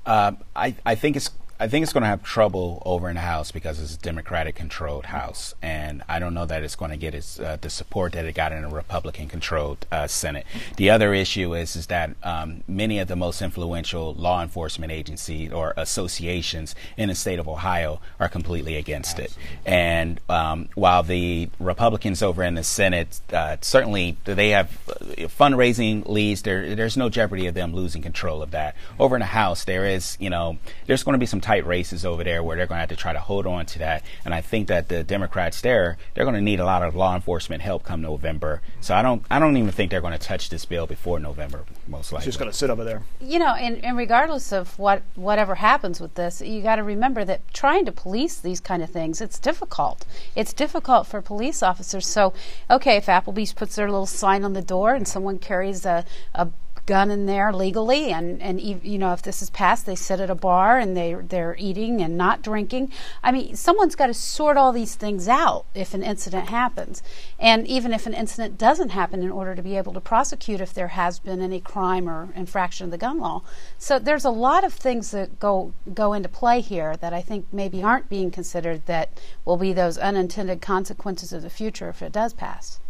Uh, 0.06 0.33
I, 0.56 0.76
I 0.87 0.94
think 0.94 1.16
it's 1.16 1.30
I 1.61 1.68
think 1.68 1.84
it's 1.84 1.92
going 1.92 2.02
to 2.02 2.08
have 2.08 2.23
trouble 2.23 2.82
over 2.84 3.08
in 3.08 3.14
the 3.14 3.20
House 3.20 3.52
because 3.52 3.80
it's 3.80 3.94
a 3.94 3.99
Democratic 3.99 4.56
controlled 4.56 5.06
House. 5.06 5.54
And 5.62 6.02
I 6.08 6.19
don't 6.19 6.34
know 6.34 6.47
that 6.47 6.64
it's 6.64 6.75
going 6.75 6.90
to 6.90 6.97
get 6.97 7.14
its, 7.14 7.38
uh, 7.38 7.58
the 7.60 7.71
support 7.71 8.12
that 8.12 8.25
it 8.25 8.34
got 8.34 8.50
in 8.52 8.64
a 8.64 8.69
Republican 8.69 9.28
controlled 9.28 9.86
uh, 9.93 10.06
Senate. 10.08 10.47
The 10.76 10.90
other 10.90 11.14
issue 11.14 11.54
is, 11.54 11.76
is 11.76 11.86
that 11.86 12.10
um, 12.23 12.64
many 12.67 12.99
of 12.99 13.08
the 13.08 13.17
most 13.17 13.40
influential 13.40 14.14
law 14.14 14.43
enforcement 14.43 14.90
agencies 14.90 15.52
or 15.52 15.75
associations 15.76 16.75
in 16.97 17.08
the 17.08 17.14
state 17.14 17.38
of 17.38 17.49
Ohio 17.49 18.00
are 18.19 18.28
completely 18.28 18.76
against 18.76 19.21
Absolutely. 19.21 19.43
it. 19.64 19.73
And 19.73 20.21
um, 20.28 20.69
while 20.75 21.02
the 21.04 21.50
Republicans 21.60 22.23
over 22.23 22.43
in 22.43 22.54
the 22.54 22.64
Senate 22.64 23.21
uh, 23.32 23.56
certainly 23.60 24.17
they 24.25 24.50
have 24.50 24.71
uh, 24.88 24.95
fundraising 25.28 26.06
leads, 26.08 26.43
there, 26.43 26.75
there's 26.75 26.97
no 26.97 27.08
jeopardy 27.08 27.47
of 27.47 27.54
them 27.54 27.75
losing 27.75 28.02
control 28.02 28.43
of 28.43 28.50
that. 28.50 28.75
Over 28.99 29.17
in 29.17 29.21
the 29.21 29.26
House, 29.26 29.64
there 29.64 29.86
is, 29.86 30.17
you 30.21 30.30
know, 30.30 30.58
there's 30.86 31.02
going 31.02 31.14
to 31.14 31.19
be 31.19 31.26
some 31.26 31.40
tight 31.45 31.67
races 31.67 32.07
over 32.07 32.25
there 32.25 32.43
where 32.43 32.57
they're 32.57 32.67
going 32.67 32.78
to 32.78 32.80
have 32.80 32.89
to 32.89 32.97
try 32.97 33.13
to 33.13 33.21
hold 33.21 33.47
on 33.47 33.67
to 33.67 33.78
that. 33.78 34.02
And 34.25 34.33
I 34.33 34.41
think 34.41 34.69
that 34.69 34.89
the 34.89 35.04
Democrats 35.04 35.61
there, 35.61 35.99
they're 36.15 36.25
going 36.25 36.35
to 36.35 36.41
need 36.41 36.59
a 36.59 36.65
lot 36.65 36.83
of 36.83 36.97
law 36.97 37.15
enforcement 37.15 37.61
help 37.61 37.85
come 37.85 38.00
November. 38.00 38.63
So 38.80 38.95
I 38.95 39.02
don't, 39.02 39.23
I 39.30 39.39
don't 39.39 39.57
even 39.59 39.71
think 39.71 39.91
they're 39.91 40.00
going 40.00 40.19
to 40.19 40.26
touch 40.26 40.49
this 40.49 40.65
bill 40.65 40.87
before 40.87 41.21
November, 41.21 41.65
most 41.87 42.13
likely. 42.13 42.23
It's 42.23 42.37
just 42.37 42.39
going 42.39 42.50
to 42.50 42.57
sit 42.57 42.71
over 42.71 42.83
there. 42.83 43.02
You 43.21 43.39
know, 43.39 43.54
and, 43.54 43.85
and 43.85 43.95
regardless 43.95 44.52
of 44.52 44.78
what 44.78 45.02
whatever 45.17 45.57
happens 45.57 46.00
with 46.00 46.15
this, 46.15 46.41
you 46.41 46.63
got 46.63 46.76
to 46.76 46.83
remember 46.83 47.26
that 47.26 47.43
trying 47.52 47.85
to 47.85 47.93
police 47.93 48.41
these 48.41 48.61
kind 48.61 48.83
of 48.83 48.89
things, 48.89 49.21
it's 49.21 49.39
difficult. 49.39 50.07
It's 50.35 50.54
difficult 50.54 51.07
for 51.07 51.21
police 51.21 51.63
officers. 51.63 52.07
So, 52.07 52.33
okay, 52.71 52.97
if 52.97 53.07
Applebee's 53.07 53.52
puts 53.52 53.76
their 53.76 53.91
little 53.91 54.07
sign 54.07 54.45
on 54.45 54.54
the 54.54 54.63
door 54.63 54.95
and 54.95 55.07
someone 55.07 55.39
carries 55.39 55.85
a, 55.85 56.07
a 56.35 56.49
gun 56.86 57.10
in 57.10 57.26
there 57.26 57.52
legally, 57.52 58.12
and 58.12 58.42
and 58.42 58.60
you 58.60 58.99
know 58.99 59.12
if 59.12 59.23
this 59.23 59.42
is 59.42 59.50
passed, 59.50 59.86
they 59.86 59.94
sit 59.94 60.20
at 60.20 60.30
a 60.30 60.34
bar 60.34 60.78
and 60.78 60.97
they 60.97 61.14
they're 61.14 61.56
eating 61.58 62.00
and 62.00 62.16
not 62.16 62.42
drinking. 62.42 62.92
I 63.23 63.32
mean, 63.32 63.56
someone's 63.56 63.94
got 63.94 64.08
to 64.08 64.14
sort 64.14 64.56
all 64.56 64.73
these 64.73 64.94
things 64.94 65.28
out 65.28 65.64
if 65.75 65.94
an 65.94 66.02
incident 66.02 66.49
happens, 66.49 67.02
and 67.38 67.66
even 67.66 67.92
if 67.92 68.06
an 68.06 68.14
incident 68.14 68.58
doesn't 68.58 68.90
happen, 68.90 69.23
in 69.23 69.30
order 69.30 69.54
to 69.54 69.62
be 69.62 69.76
able 69.76 69.92
to 69.94 70.00
prosecute 70.00 70.60
if 70.60 70.75
there 70.75 70.88
has 70.88 71.18
been 71.18 71.40
any 71.40 71.60
crime 71.60 72.08
or 72.08 72.28
infraction 72.34 72.84
of 72.84 72.90
the 72.90 72.99
gun 72.99 73.18
law. 73.18 73.42
So 73.78 73.99
there's 73.99 74.25
a 74.25 74.30
lot 74.30 74.64
of 74.64 74.75
things 74.75 75.10
that 75.12 75.40
go 75.40 75.73
go 75.94 76.12
into 76.12 76.28
play 76.28 76.60
here 76.60 76.97
that 76.97 77.12
I 77.12 77.23
think 77.23 77.47
maybe 77.52 77.82
aren't 77.82 78.08
being 78.08 78.30
considered 78.30 78.86
that 78.86 79.20
will 79.44 79.56
be 79.56 79.73
those 79.73 79.97
unintended 79.99 80.60
consequences 80.60 81.32
of 81.32 81.42
the 81.42 81.50
future 81.50 81.88
if 81.88 82.02
it 82.02 82.12
does 82.12 82.32
pass. 82.32 82.80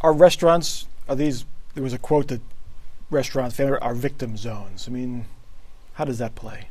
Are 0.00 0.12
restaurants 0.12 0.86
are 1.08 1.16
these? 1.16 1.44
There 1.74 1.82
was 1.82 1.92
a 1.92 1.98
quote 1.98 2.28
that 2.28 2.40
restaurants 3.10 3.58
are 3.60 3.94
victim 3.94 4.36
zones. 4.36 4.86
I 4.88 4.92
mean, 4.92 5.26
how 5.94 6.04
does 6.04 6.18
that 6.18 6.34
play? 6.34 6.68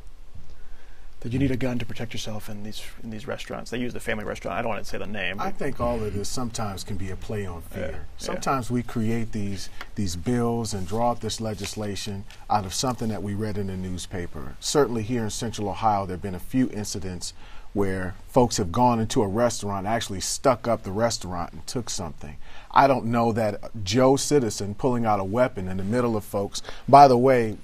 That 1.20 1.34
you 1.34 1.40
need 1.40 1.52
a 1.52 1.58
gun 1.58 1.78
to 1.80 1.86
protect 1.86 2.14
yourself 2.14 2.50
in 2.50 2.64
these 2.64 2.82
in 3.04 3.10
these 3.10 3.28
restaurants. 3.28 3.72
They 3.72 3.78
use 3.78 3.92
the 3.92 4.00
family 4.00 4.24
restaurant. 4.24 4.58
I 4.58 4.62
don't 4.62 4.70
want 4.70 4.82
to 4.82 4.90
say 4.90 4.98
the 4.98 5.06
name. 5.06 5.42
I 5.42 5.52
think 5.52 5.82
all 5.82 6.02
of 6.02 6.14
this 6.14 6.30
sometimes 6.30 6.86
can 6.86 6.96
be 6.96 7.12
a 7.12 7.18
play 7.18 7.46
on 7.46 7.62
fear. 7.62 7.92
Yeah, 7.92 7.98
sometimes 8.18 8.70
yeah. 8.70 8.76
we 8.76 8.84
create 8.84 9.34
these 9.34 9.70
these 9.96 10.16
bills 10.16 10.74
and 10.74 10.88
draw 10.88 11.12
up 11.12 11.20
this 11.20 11.42
legislation 11.42 12.24
out 12.50 12.66
of 12.66 12.74
something 12.74 13.10
that 13.10 13.22
we 13.22 13.34
read 13.34 13.58
in 13.58 13.68
the 13.68 13.76
newspaper. 13.76 14.56
Certainly 14.62 15.04
here 15.04 15.26
in 15.26 15.30
Central 15.30 15.68
Ohio, 15.68 16.06
there 16.06 16.14
have 16.14 16.22
been 16.22 16.36
a 16.36 16.40
few 16.40 16.70
incidents 16.70 17.34
where 17.74 18.16
folks 18.28 18.58
have 18.58 18.72
gone 18.72 19.00
into 19.00 19.22
a 19.22 19.28
restaurant, 19.28 19.86
actually 19.86 20.22
stuck 20.22 20.68
up 20.68 20.84
the 20.84 20.92
restaurant 20.92 21.54
and 21.54 21.66
took 21.68 21.90
something. 21.90 22.38
I 22.72 22.88
don't 22.88 23.06
know 23.06 23.32
that 23.34 23.84
Joe 23.84 24.16
Citizen 24.16 24.76
pulling 24.76 25.06
out 25.06 25.20
a 25.20 25.24
weapon 25.24 25.68
in 25.68 25.78
the 25.78 25.84
middle 25.84 26.16
of 26.16 26.24
folks, 26.24 26.62
by 26.88 27.08
the 27.08 27.18
way, 27.18 27.58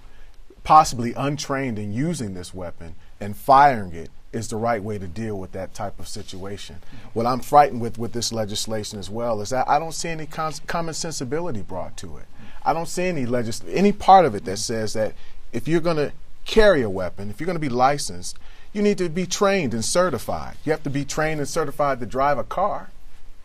possibly 0.64 1.14
untrained 1.14 1.78
in 1.78 1.94
using 1.94 2.34
this 2.34 2.54
weapon 2.54 2.96
and 3.20 3.36
firing 3.36 3.94
it 3.94 4.10
is 4.34 4.50
the 4.50 4.58
right 4.58 4.84
way 4.84 4.98
to 4.98 5.08
deal 5.08 5.40
with 5.40 5.54
that 5.54 5.74
type 5.74 5.98
of 6.00 6.08
situation. 6.08 6.76
What 7.14 7.26
I'm 7.26 7.40
frightened 7.40 7.80
with 7.80 7.98
with 7.98 8.12
this 8.12 8.34
legislation 8.34 9.00
as 9.00 9.10
well 9.10 9.40
is 9.42 9.50
that 9.52 9.70
I 9.70 9.80
don't 9.80 9.94
see 9.94 10.10
any 10.10 10.26
common 10.26 10.94
sensibility 10.94 11.62
brought 11.62 11.96
to 11.98 12.18
it. 12.18 12.26
I 12.66 12.74
don't 12.74 12.88
see 12.88 13.04
any 13.04 13.26
legis- 13.26 13.64
any 13.70 13.94
part 13.94 14.26
of 14.26 14.36
it 14.36 14.44
that 14.46 14.58
says 14.58 14.94
that 14.94 15.14
if 15.54 15.68
you're 15.68 15.80
going 15.80 15.98
to 15.98 16.12
carry 16.46 16.82
a 16.82 16.90
weapon, 16.90 17.30
if 17.30 17.40
you're 17.40 17.46
going 17.46 17.56
to 17.56 17.60
be 17.60 17.70
licensed, 17.70 18.38
you 18.72 18.82
need 18.82 18.98
to 19.00 19.10
be 19.10 19.26
trained 19.26 19.74
and 19.74 19.84
certified. 19.84 20.58
You 20.64 20.72
have 20.72 20.84
to 20.84 20.90
be 20.90 21.06
trained 21.06 21.40
and 21.40 21.50
certified 21.50 22.00
to 22.00 22.06
drive 22.06 22.38
a 22.38 22.44
car 22.44 22.92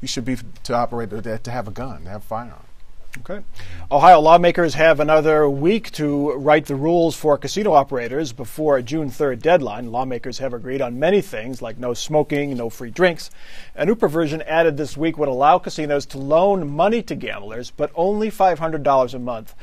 you 0.00 0.08
should 0.08 0.24
be 0.24 0.36
to 0.64 0.74
operate 0.74 1.12
uh, 1.12 1.38
to 1.38 1.50
have 1.50 1.68
a 1.68 1.70
gun, 1.70 2.04
to 2.04 2.10
have 2.10 2.22
a 2.22 2.24
firearm. 2.24 2.64
Okay. 3.18 3.44
Ohio 3.90 4.20
lawmakers 4.20 4.74
have 4.74 5.00
another 5.00 5.50
week 5.50 5.90
to 5.92 6.30
write 6.34 6.66
the 6.66 6.76
rules 6.76 7.16
for 7.16 7.36
casino 7.36 7.72
operators 7.72 8.32
before 8.32 8.76
a 8.76 8.84
June 8.84 9.10
3rd 9.10 9.42
deadline. 9.42 9.90
Lawmakers 9.90 10.38
have 10.38 10.54
agreed 10.54 10.80
on 10.80 11.00
many 11.00 11.20
things 11.20 11.60
like 11.60 11.76
no 11.76 11.92
smoking, 11.92 12.56
no 12.56 12.70
free 12.70 12.90
drinks. 12.90 13.28
A 13.74 13.84
new 13.84 13.96
provision 13.96 14.42
added 14.42 14.76
this 14.76 14.96
week 14.96 15.18
would 15.18 15.28
allow 15.28 15.58
casinos 15.58 16.06
to 16.06 16.18
loan 16.18 16.70
money 16.70 17.02
to 17.02 17.16
gamblers, 17.16 17.72
but 17.72 17.90
only 17.96 18.30
$500 18.30 19.14
a 19.14 19.18
month. 19.18 19.56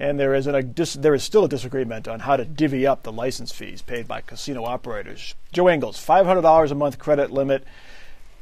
And 0.00 0.18
there 0.18 0.34
is, 0.34 0.46
an, 0.46 0.54
a 0.54 0.62
dis, 0.62 0.94
there 0.94 1.14
is 1.14 1.22
still 1.22 1.44
a 1.44 1.48
disagreement 1.48 2.08
on 2.08 2.20
how 2.20 2.38
to 2.38 2.44
divvy 2.46 2.86
up 2.86 3.02
the 3.02 3.12
license 3.12 3.52
fees 3.52 3.82
paid 3.82 4.08
by 4.08 4.22
casino 4.22 4.64
operators. 4.64 5.34
Jo 5.52 5.68
Ingles, 5.68 5.98
$500 6.04 6.70
a 6.70 6.74
month 6.74 6.98
credit 6.98 7.30
limit, 7.30 7.64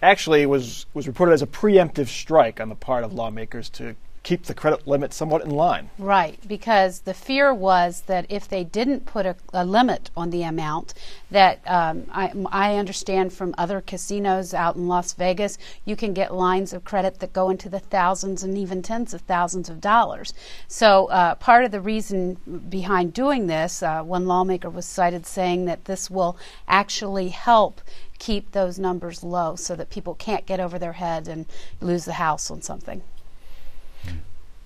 actually 0.00 0.46
was, 0.46 0.86
was 0.94 1.08
reported 1.08 1.32
as 1.32 1.42
a 1.42 1.48
preemptive 1.48 2.06
strike 2.06 2.60
on 2.60 2.68
the 2.68 2.76
part 2.76 3.02
of 3.02 3.12
lawmakers 3.12 3.68
to 3.70 3.96
keep 4.22 4.44
the 4.44 4.54
credit 4.54 4.86
limit 4.86 5.12
somewhat 5.12 5.42
in 5.44 5.50
line. 5.50 5.90
Right, 5.98 6.38
because 6.46 7.00
the 7.00 7.14
fear 7.14 7.52
was 7.54 8.02
that 8.02 8.26
if 8.28 8.48
they 8.48 8.64
didn't 8.64 9.06
put 9.06 9.26
a, 9.26 9.36
a 9.52 9.64
limit 9.64 10.10
on 10.16 10.30
the 10.30 10.42
amount, 10.42 10.94
that 11.30 11.60
um, 11.66 12.06
I, 12.10 12.32
I, 12.50 12.76
understand 12.76 13.32
from 13.32 13.54
other 13.56 13.80
casinos 13.80 14.54
out 14.54 14.76
in 14.76 14.88
Las 14.88 15.12
Vegas, 15.12 15.58
you 15.84 15.96
can 15.96 16.12
get 16.12 16.34
lines 16.34 16.72
of 16.72 16.84
credit 16.84 17.20
that 17.20 17.32
go 17.32 17.50
into 17.50 17.68
the 17.68 17.78
thousands 17.78 18.42
and 18.42 18.56
even 18.56 18.82
tens 18.82 19.14
of 19.14 19.22
thousands 19.22 19.68
of 19.68 19.80
dollars. 19.80 20.32
So, 20.66 21.06
uh, 21.06 21.34
part 21.36 21.64
of 21.64 21.70
the 21.70 21.80
reason 21.80 22.34
behind 22.68 23.12
doing 23.12 23.46
this, 23.46 23.82
uh, 23.82 24.02
one 24.02 24.26
lawmaker 24.26 24.70
was 24.70 24.86
cited 24.86 25.26
saying 25.26 25.66
that 25.66 25.84
this 25.84 26.10
will 26.10 26.36
actually 26.66 27.28
help 27.28 27.80
keep 28.18 28.52
those 28.52 28.78
numbers 28.78 29.22
low 29.22 29.54
so 29.54 29.76
that 29.76 29.90
people 29.90 30.14
can't 30.14 30.46
get 30.46 30.60
over 30.60 30.78
their 30.78 30.94
head 30.94 31.28
and 31.28 31.46
lose 31.80 32.04
the 32.04 32.14
house 32.14 32.50
on 32.50 32.62
something. 32.62 33.02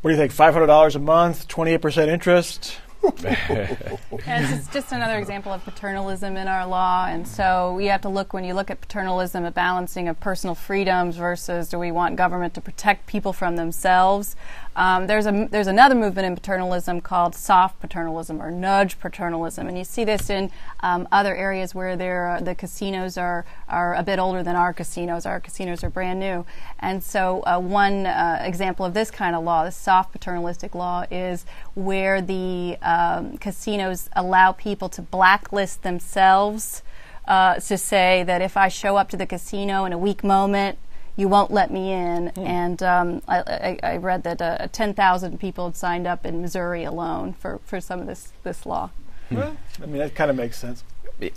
What 0.03 0.11
do 0.11 0.15
you 0.15 0.21
think? 0.21 0.33
Five 0.33 0.53
hundred 0.53 0.67
dollars 0.67 0.97
a 0.97 0.99
month, 0.99 1.47
twenty 1.47 1.71
eight 1.73 1.81
percent 1.81 2.11
interest. 2.11 2.77
it's 3.05 4.69
just 4.69 4.93
another 4.93 5.17
example 5.17 5.53
of 5.53 5.65
paternalism 5.65 6.37
in 6.37 6.49
our 6.49 6.67
law, 6.67 7.07
and 7.07 7.27
so 7.27 7.75
we 7.75 7.87
have 7.87 8.01
to 8.01 8.09
look 8.09 8.33
when 8.33 8.43
you 8.43 8.53
look 8.53 8.69
at 8.69 8.81
paternalism, 8.81 9.45
a 9.45 9.53
balancing 9.53 10.09
of 10.09 10.19
personal 10.19 10.57
freedoms 10.57 11.17
versus 11.17 11.69
do 11.69 11.79
we 11.79 11.93
want 11.93 12.17
government 12.17 12.53
to 12.55 12.61
protect 12.61 13.07
people 13.07 13.33
from 13.33 13.55
themselves? 13.55 14.35
Um, 14.75 15.07
there's 15.07 15.27
a 15.27 15.49
there's 15.51 15.67
another 15.67 15.95
movement 15.95 16.27
in 16.27 16.35
paternalism 16.35 17.03
called 17.03 17.35
soft 17.35 17.81
paternalism 17.81 18.41
or 18.41 18.51
nudge 18.51 18.99
paternalism, 18.99 19.69
and 19.69 19.77
you 19.77 19.85
see 19.85 20.05
this 20.05 20.31
in 20.31 20.51
um, 20.81 21.07
other 21.13 21.35
areas 21.37 21.75
where 21.75 21.95
there 21.95 22.39
the 22.41 22.55
casinos 22.55 23.19
are 23.19 23.45
are 23.69 23.95
a 23.95 24.03
bit 24.03 24.19
older 24.19 24.43
than 24.43 24.57
our 24.57 24.73
casinos. 24.73 25.27
Our 25.27 25.41
casinos 25.41 25.85
are 25.85 25.91
brand 25.91 26.21
new, 26.21 26.47
and 26.79 27.05
so 27.05 27.43
uh, 27.47 27.59
one 27.59 28.07
uh, 28.07 28.41
example 28.43 28.87
of 28.87 28.95
this 28.95 29.11
kind 29.11 29.37
of 29.37 29.45
law, 29.45 29.65
this 29.65 29.77
soft 29.77 30.13
paternalistic 30.13 30.75
law, 30.75 31.05
is 31.11 31.45
where 31.75 32.23
the 32.23 32.79
um, 32.81 33.37
casinos 33.37 34.09
allow 34.15 34.53
people 34.53 34.89
to 34.91 35.03
blacklist 35.03 35.83
themselves. 35.83 36.83
Uh, 37.25 37.55
to 37.55 37.79
say 37.79 38.25
that 38.25 38.43
if 38.43 38.57
I 38.57 38.67
show 38.67 38.97
up 38.97 39.09
to 39.11 39.17
the 39.17 39.27
casino 39.27 39.85
in 39.85 39.93
a 39.93 39.97
weak 39.97 40.25
moment, 40.25 40.77
you 41.17 41.29
won't 41.29 41.51
let 41.51 41.71
me 41.71 41.93
in. 41.93 42.31
Mm. 42.31 42.47
And 42.47 42.83
um, 42.83 43.23
I, 43.29 43.39
I, 43.39 43.79
I, 43.83 43.97
read 43.97 44.23
that 44.25 44.41
uh, 44.41 44.69
10,000 44.73 45.39
people 45.39 45.67
had 45.67 45.77
signed 45.77 46.07
up 46.07 46.25
in 46.25 46.41
Missouri 46.41 46.85
alone 46.85 47.33
for, 47.35 47.61
for 47.65 47.81
some 47.81 48.01
of 48.01 48.07
this, 48.07 48.33
this 48.43 48.65
law. 48.67 48.91
Well, 49.31 49.57
I 49.83 49.87
mean, 49.87 49.99
that 49.99 50.15
kind 50.15 50.31
of 50.31 50.37
makes 50.37 50.59
sense. 50.59 50.85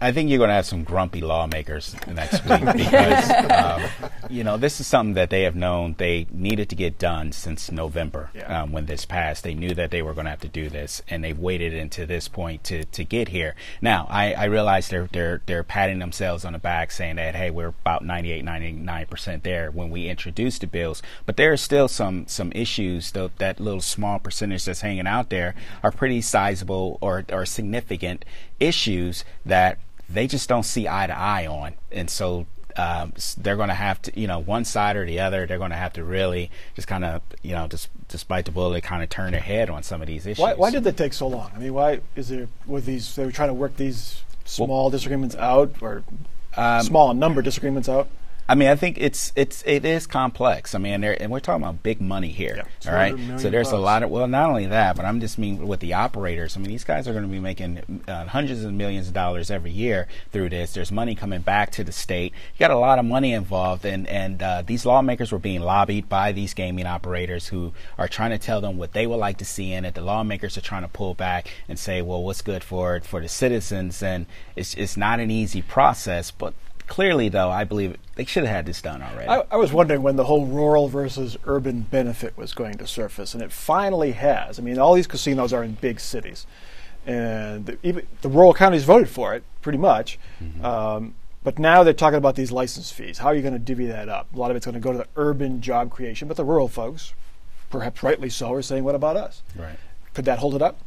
I 0.01 0.11
think 0.11 0.29
you're 0.29 0.37
going 0.37 0.49
to 0.49 0.55
have 0.55 0.65
some 0.65 0.83
grumpy 0.83 1.21
lawmakers 1.21 1.95
next 2.07 2.43
week 2.45 2.65
because 2.75 3.29
um, 3.51 4.09
you 4.29 4.43
know 4.43 4.57
this 4.57 4.79
is 4.79 4.87
something 4.87 5.13
that 5.13 5.29
they 5.29 5.43
have 5.43 5.55
known 5.55 5.95
they 5.97 6.27
needed 6.31 6.69
to 6.69 6.75
get 6.75 6.97
done 6.97 7.31
since 7.31 7.71
November 7.71 8.29
yeah. 8.33 8.63
um, 8.63 8.71
when 8.71 8.85
this 8.85 9.05
passed. 9.05 9.43
They 9.43 9.53
knew 9.53 9.73
that 9.75 9.91
they 9.91 10.01
were 10.01 10.13
going 10.13 10.25
to 10.25 10.31
have 10.31 10.41
to 10.41 10.47
do 10.47 10.69
this, 10.69 11.01
and 11.07 11.23
they've 11.23 11.37
waited 11.37 11.73
into 11.73 12.05
this 12.05 12.27
point 12.27 12.63
to, 12.65 12.85
to 12.85 13.03
get 13.03 13.29
here. 13.29 13.55
Now, 13.81 14.07
I, 14.09 14.33
I 14.33 14.45
realize 14.45 14.87
they're 14.89 15.09
they're 15.11 15.41
they're 15.45 15.63
patting 15.63 15.99
themselves 15.99 16.45
on 16.45 16.53
the 16.53 16.59
back, 16.59 16.91
saying 16.91 17.17
that 17.17 17.35
hey, 17.35 17.51
we're 17.51 17.67
about 17.67 18.03
98, 18.03 18.43
99 18.43 19.05
percent 19.07 19.43
there 19.43 19.69
when 19.71 19.89
we 19.89 20.07
introduced 20.07 20.61
the 20.61 20.67
bills, 20.67 21.03
but 21.25 21.37
there 21.37 21.51
are 21.51 21.57
still 21.57 21.87
some 21.87 22.27
some 22.27 22.51
issues. 22.53 23.11
Though 23.11 23.31
that 23.37 23.59
little 23.59 23.81
small 23.81 24.19
percentage 24.19 24.65
that's 24.65 24.81
hanging 24.81 25.07
out 25.07 25.29
there 25.29 25.55
are 25.83 25.91
pretty 25.91 26.21
sizable 26.21 26.97
or 27.01 27.25
or 27.31 27.45
significant 27.45 28.25
issues 28.59 29.23
that 29.45 29.77
they 30.09 30.27
just 30.27 30.47
don't 30.47 30.63
see 30.63 30.87
eye 30.87 31.07
to 31.07 31.17
eye 31.17 31.47
on. 31.47 31.73
And 31.91 32.09
so 32.09 32.45
um, 32.77 33.13
they're 33.37 33.55
going 33.55 33.69
to 33.69 33.75
have 33.75 34.01
to, 34.03 34.19
you 34.19 34.27
know, 34.27 34.39
one 34.39 34.65
side 34.65 34.95
or 34.95 35.05
the 35.05 35.19
other, 35.19 35.45
they're 35.45 35.57
going 35.57 35.71
to 35.71 35.77
have 35.77 35.93
to 35.93 36.03
really 36.03 36.51
just 36.75 36.87
kind 36.87 37.05
of, 37.05 37.21
you 37.41 37.53
know, 37.53 37.67
just 37.67 37.89
despite 38.09 38.45
the 38.45 38.51
bullet, 38.51 38.83
kind 38.83 39.01
of 39.01 39.09
turn 39.09 39.31
their 39.31 39.41
head 39.41 39.69
on 39.69 39.81
some 39.83 40.01
of 40.01 40.07
these 40.07 40.25
issues. 40.25 40.41
Why, 40.41 40.53
why 40.53 40.71
did 40.71 40.83
that 40.83 40.97
take 40.97 41.13
so 41.13 41.27
long? 41.27 41.51
I 41.55 41.59
mean, 41.59 41.73
why 41.73 42.01
is 42.15 42.29
there, 42.29 42.47
with 42.65 42.85
these, 42.85 43.15
they 43.15 43.25
were 43.25 43.31
trying 43.31 43.49
to 43.49 43.53
work 43.53 43.77
these 43.77 44.21
small 44.43 44.67
well, 44.67 44.89
disagreements 44.89 45.35
out 45.35 45.75
or 45.81 46.03
um, 46.57 46.83
small 46.83 47.13
number 47.13 47.41
disagreements 47.41 47.89
out? 47.89 48.07
I 48.47 48.53
mean, 48.53 48.67
I 48.67 48.75
think 48.75 48.97
it's 48.99 49.31
it's 49.35 49.63
it 49.65 49.85
is 49.85 50.05
complex. 50.05 50.75
I 50.75 50.77
mean, 50.77 51.03
and 51.03 51.31
we're 51.31 51.39
talking 51.39 51.63
about 51.63 51.81
big 51.81 51.99
money 51.99 52.29
here, 52.29 52.57
yeah, 52.57 52.89
all 52.89 52.95
right. 52.95 53.17
So 53.39 53.49
there's 53.49 53.67
bucks. 53.67 53.73
a 53.73 53.77
lot 53.77 54.03
of 54.03 54.11
well, 54.11 54.27
not 54.27 54.49
only 54.49 54.67
that, 54.67 54.95
but 54.95 55.03
I'm 55.03 55.19
just 55.19 55.39
mean 55.39 55.67
with 55.67 55.79
the 55.79 55.93
operators. 55.93 56.55
I 56.55 56.59
mean, 56.59 56.69
these 56.69 56.83
guys 56.83 57.07
are 57.07 57.13
going 57.13 57.25
to 57.25 57.29
be 57.29 57.39
making 57.39 58.03
uh, 58.07 58.25
hundreds 58.25 58.63
of 58.63 58.71
millions 58.71 59.07
of 59.07 59.15
dollars 59.15 59.49
every 59.49 59.71
year 59.71 60.07
through 60.31 60.49
this. 60.49 60.73
There's 60.73 60.91
money 60.91 61.15
coming 61.15 61.41
back 61.41 61.71
to 61.71 61.83
the 61.83 61.91
state. 61.91 62.33
You 62.53 62.59
got 62.59 62.69
a 62.69 62.77
lot 62.77 62.99
of 62.99 63.05
money 63.05 63.33
involved, 63.33 63.83
and 63.83 64.07
and 64.07 64.43
uh, 64.43 64.61
these 64.63 64.85
lawmakers 64.85 65.31
were 65.31 65.39
being 65.39 65.61
lobbied 65.61 66.07
by 66.07 66.31
these 66.31 66.53
gaming 66.53 66.85
operators 66.85 67.47
who 67.47 67.73
are 67.97 68.07
trying 68.07 68.31
to 68.31 68.37
tell 68.37 68.61
them 68.61 68.77
what 68.77 68.93
they 68.93 69.07
would 69.07 69.17
like 69.17 69.39
to 69.39 69.45
see 69.45 69.73
in 69.73 69.85
it. 69.85 69.95
The 69.95 70.01
lawmakers 70.01 70.55
are 70.55 70.61
trying 70.61 70.83
to 70.83 70.87
pull 70.87 71.15
back 71.15 71.47
and 71.67 71.79
say, 71.79 72.03
well, 72.03 72.21
what's 72.21 72.43
good 72.43 72.63
for 72.63 72.99
for 72.99 73.21
the 73.21 73.29
citizens, 73.29 74.03
and 74.03 74.27
it's 74.55 74.75
it's 74.75 74.95
not 74.95 75.19
an 75.19 75.31
easy 75.31 75.63
process, 75.63 76.29
but 76.29 76.53
clearly, 76.87 77.29
though, 77.29 77.49
I 77.49 77.63
believe 77.63 77.97
they 78.15 78.25
should 78.25 78.43
have 78.43 78.55
had 78.55 78.65
this 78.65 78.81
done 78.81 79.01
already. 79.01 79.27
I, 79.27 79.43
I, 79.51 79.55
was 79.57 79.73
wondering 79.73 80.01
when 80.01 80.15
the 80.15 80.25
whole 80.25 80.45
rural 80.45 80.87
versus 80.87 81.37
urban 81.45 81.81
benefit 81.81 82.37
was 82.37 82.53
going 82.53 82.75
to 82.75 82.87
surface, 82.87 83.33
and 83.33 83.43
it 83.43 83.51
finally 83.51 84.13
has. 84.13 84.59
I 84.59 84.61
mean, 84.61 84.79
all 84.79 84.93
these 84.93 85.07
casinos 85.07 85.53
are 85.53 85.63
in 85.63 85.73
big 85.73 85.99
cities, 85.99 86.45
and 87.05 87.65
the, 87.65 87.77
even 87.83 88.07
the 88.21 88.29
rural 88.29 88.53
counties 88.53 88.83
voted 88.83 89.09
for 89.09 89.33
it 89.33 89.43
pretty 89.61 89.77
much. 89.77 90.19
Mm-hmm. 90.41 90.65
Um, 90.65 91.15
but 91.43 91.59
now 91.59 91.83
they're 91.83 91.93
talking 91.93 92.17
about 92.17 92.35
these 92.35 92.51
license 92.51 92.91
fees. 92.91 93.19
How 93.19 93.27
are 93.27 93.35
you 93.35 93.41
going 93.41 93.53
to 93.53 93.59
divvy 93.59 93.85
that 93.85 94.09
up? 94.09 94.33
A 94.33 94.37
lot 94.37 94.49
of 94.49 94.57
it's 94.57 94.65
going 94.65 94.73
to 94.73 94.79
go 94.79 94.91
to 94.91 94.97
the 94.97 95.07
urban 95.15 95.61
job 95.61 95.91
creation, 95.91 96.27
but 96.27 96.37
the 96.37 96.45
rural 96.45 96.67
folks, 96.67 97.13
perhaps 97.69 98.01
rightly 98.01 98.29
so, 98.29 98.51
are 98.53 98.61
saying, 98.61 98.83
"What 98.83 98.95
about 98.95 99.15
us?" 99.15 99.43
Right. 99.55 99.77
Could 100.13 100.25
that 100.25 100.39
hold 100.39 100.55
it 100.55 100.61
up? 100.61 100.79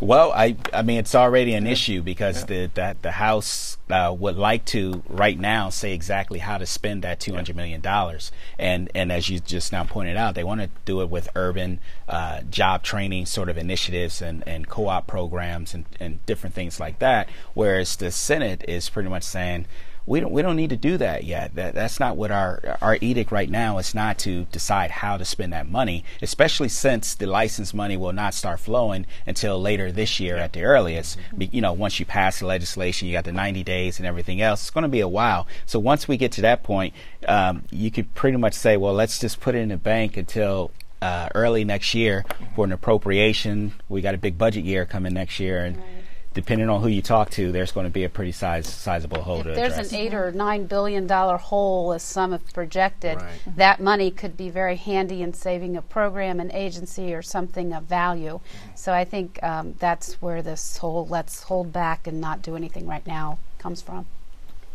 Well, 0.00 0.32
I 0.32 0.56
I 0.72 0.82
mean 0.82 0.98
it's 0.98 1.14
already 1.14 1.54
an 1.54 1.66
yeah. 1.66 1.72
issue 1.72 2.02
because 2.02 2.40
yeah. 2.40 2.46
the 2.46 2.70
that 2.74 3.02
the 3.02 3.10
House 3.12 3.78
uh, 3.90 4.14
would 4.16 4.36
like 4.36 4.64
to 4.66 5.02
right 5.08 5.38
now 5.38 5.70
say 5.70 5.92
exactly 5.92 6.38
how 6.38 6.58
to 6.58 6.66
spend 6.66 7.02
that 7.02 7.20
two 7.20 7.34
hundred 7.34 7.56
million 7.56 7.80
dollars, 7.80 8.30
and 8.58 8.90
and 8.94 9.10
as 9.10 9.28
you 9.28 9.40
just 9.40 9.72
now 9.72 9.84
pointed 9.84 10.16
out, 10.16 10.34
they 10.34 10.44
want 10.44 10.60
to 10.60 10.70
do 10.84 11.00
it 11.00 11.10
with 11.10 11.28
urban 11.34 11.80
uh, 12.08 12.42
job 12.42 12.82
training 12.82 13.26
sort 13.26 13.48
of 13.48 13.58
initiatives 13.58 14.22
and, 14.22 14.46
and 14.46 14.68
co-op 14.68 15.06
programs 15.06 15.74
and, 15.74 15.84
and 15.98 16.24
different 16.26 16.54
things 16.54 16.78
like 16.78 16.98
that. 17.00 17.28
Whereas 17.54 17.96
the 17.96 18.10
Senate 18.10 18.64
is 18.68 18.88
pretty 18.88 19.08
much 19.08 19.24
saying 19.24 19.66
we 20.08 20.20
don't 20.20 20.32
we 20.32 20.40
don't 20.40 20.56
need 20.56 20.70
to 20.70 20.76
do 20.76 20.96
that 20.96 21.24
yet. 21.24 21.54
That 21.54 21.74
that's 21.74 22.00
not 22.00 22.16
what 22.16 22.30
our 22.30 22.78
our 22.80 22.96
edict 23.00 23.30
right 23.30 23.48
now 23.48 23.78
is 23.78 23.94
not 23.94 24.18
to 24.20 24.44
decide 24.44 24.90
how 24.90 25.18
to 25.18 25.24
spend 25.24 25.52
that 25.52 25.68
money, 25.68 26.02
especially 26.22 26.70
since 26.70 27.14
the 27.14 27.26
license 27.26 27.74
money 27.74 27.96
will 27.96 28.14
not 28.14 28.32
start 28.32 28.58
flowing 28.58 29.06
until 29.26 29.60
later 29.60 29.92
this 29.92 30.18
year 30.18 30.36
at 30.36 30.54
the 30.54 30.62
earliest. 30.62 31.18
Mm-hmm. 31.18 31.54
You 31.54 31.60
know, 31.60 31.74
once 31.74 32.00
you 32.00 32.06
pass 32.06 32.40
the 32.40 32.46
legislation, 32.46 33.06
you 33.06 33.12
got 33.12 33.24
the 33.24 33.32
90 33.32 33.62
days 33.62 33.98
and 33.98 34.06
everything 34.06 34.40
else. 34.40 34.62
It's 34.62 34.70
going 34.70 34.82
to 34.82 34.88
be 34.88 35.00
a 35.00 35.08
while. 35.08 35.46
So 35.66 35.78
once 35.78 36.08
we 36.08 36.16
get 36.16 36.32
to 36.32 36.42
that 36.42 36.62
point, 36.62 36.94
um, 37.26 37.64
you 37.70 37.90
could 37.90 38.14
pretty 38.14 38.38
much 38.38 38.54
say, 38.54 38.76
well, 38.76 38.94
let's 38.94 39.18
just 39.18 39.40
put 39.40 39.54
it 39.54 39.58
in 39.58 39.68
the 39.68 39.76
bank 39.76 40.16
until 40.16 40.70
uh, 41.02 41.28
early 41.34 41.64
next 41.64 41.94
year 41.94 42.24
for 42.56 42.64
an 42.64 42.72
appropriation. 42.72 43.74
We 43.88 44.00
got 44.00 44.14
a 44.14 44.18
big 44.18 44.38
budget 44.38 44.64
year 44.64 44.86
coming 44.86 45.12
next 45.12 45.38
year, 45.38 45.64
and. 45.64 45.76
Right 45.76 45.97
depending 46.38 46.68
on 46.68 46.80
who 46.80 46.86
you 46.86 47.02
talk 47.02 47.30
to, 47.30 47.50
there's 47.50 47.72
going 47.72 47.82
to 47.82 47.90
be 47.90 48.04
a 48.04 48.08
pretty 48.08 48.30
size, 48.30 48.68
sizable 48.68 49.20
hole 49.22 49.38
if 49.38 49.46
to 49.46 49.52
there's 49.54 49.72
address. 49.72 49.90
an 49.90 49.98
eight 49.98 50.14
or 50.14 50.30
nine 50.30 50.66
billion 50.66 51.04
dollar 51.04 51.36
hole, 51.36 51.92
as 51.92 52.04
some 52.04 52.30
have 52.30 52.52
projected, 52.52 53.20
right. 53.20 53.40
that 53.56 53.80
money 53.80 54.12
could 54.12 54.36
be 54.36 54.48
very 54.48 54.76
handy 54.76 55.20
in 55.20 55.34
saving 55.34 55.76
a 55.76 55.82
program, 55.82 56.38
an 56.38 56.52
agency, 56.52 57.12
or 57.12 57.22
something 57.22 57.72
of 57.72 57.82
value. 57.82 58.38
So 58.76 58.92
I 58.92 59.04
think 59.04 59.42
um, 59.42 59.74
that's 59.80 60.14
where 60.22 60.40
this 60.40 60.76
whole 60.76 61.08
let's 61.08 61.42
hold 61.42 61.72
back 61.72 62.06
and 62.06 62.20
not 62.20 62.40
do 62.40 62.54
anything 62.54 62.86
right 62.86 63.04
now 63.04 63.38
comes 63.58 63.82
from. 63.82 64.06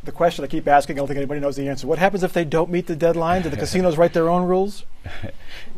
The 0.03 0.11
question 0.11 0.43
I 0.43 0.49
keep 0.49 0.67
asking, 0.67 0.97
I 0.97 0.99
don't 0.99 1.07
think 1.07 1.17
anybody 1.17 1.39
knows 1.39 1.55
the 1.55 1.69
answer. 1.69 1.87
What 1.87 1.97
happens 1.97 2.23
if 2.23 2.33
they 2.33 2.43
don't 2.43 2.69
meet 2.69 2.87
the 2.87 2.95
deadline? 2.97 3.41
Do 3.41 3.49
the 3.49 3.55
casinos 3.55 3.97
write 3.97 4.11
their 4.11 4.27
own 4.27 4.45
rules? 4.49 4.83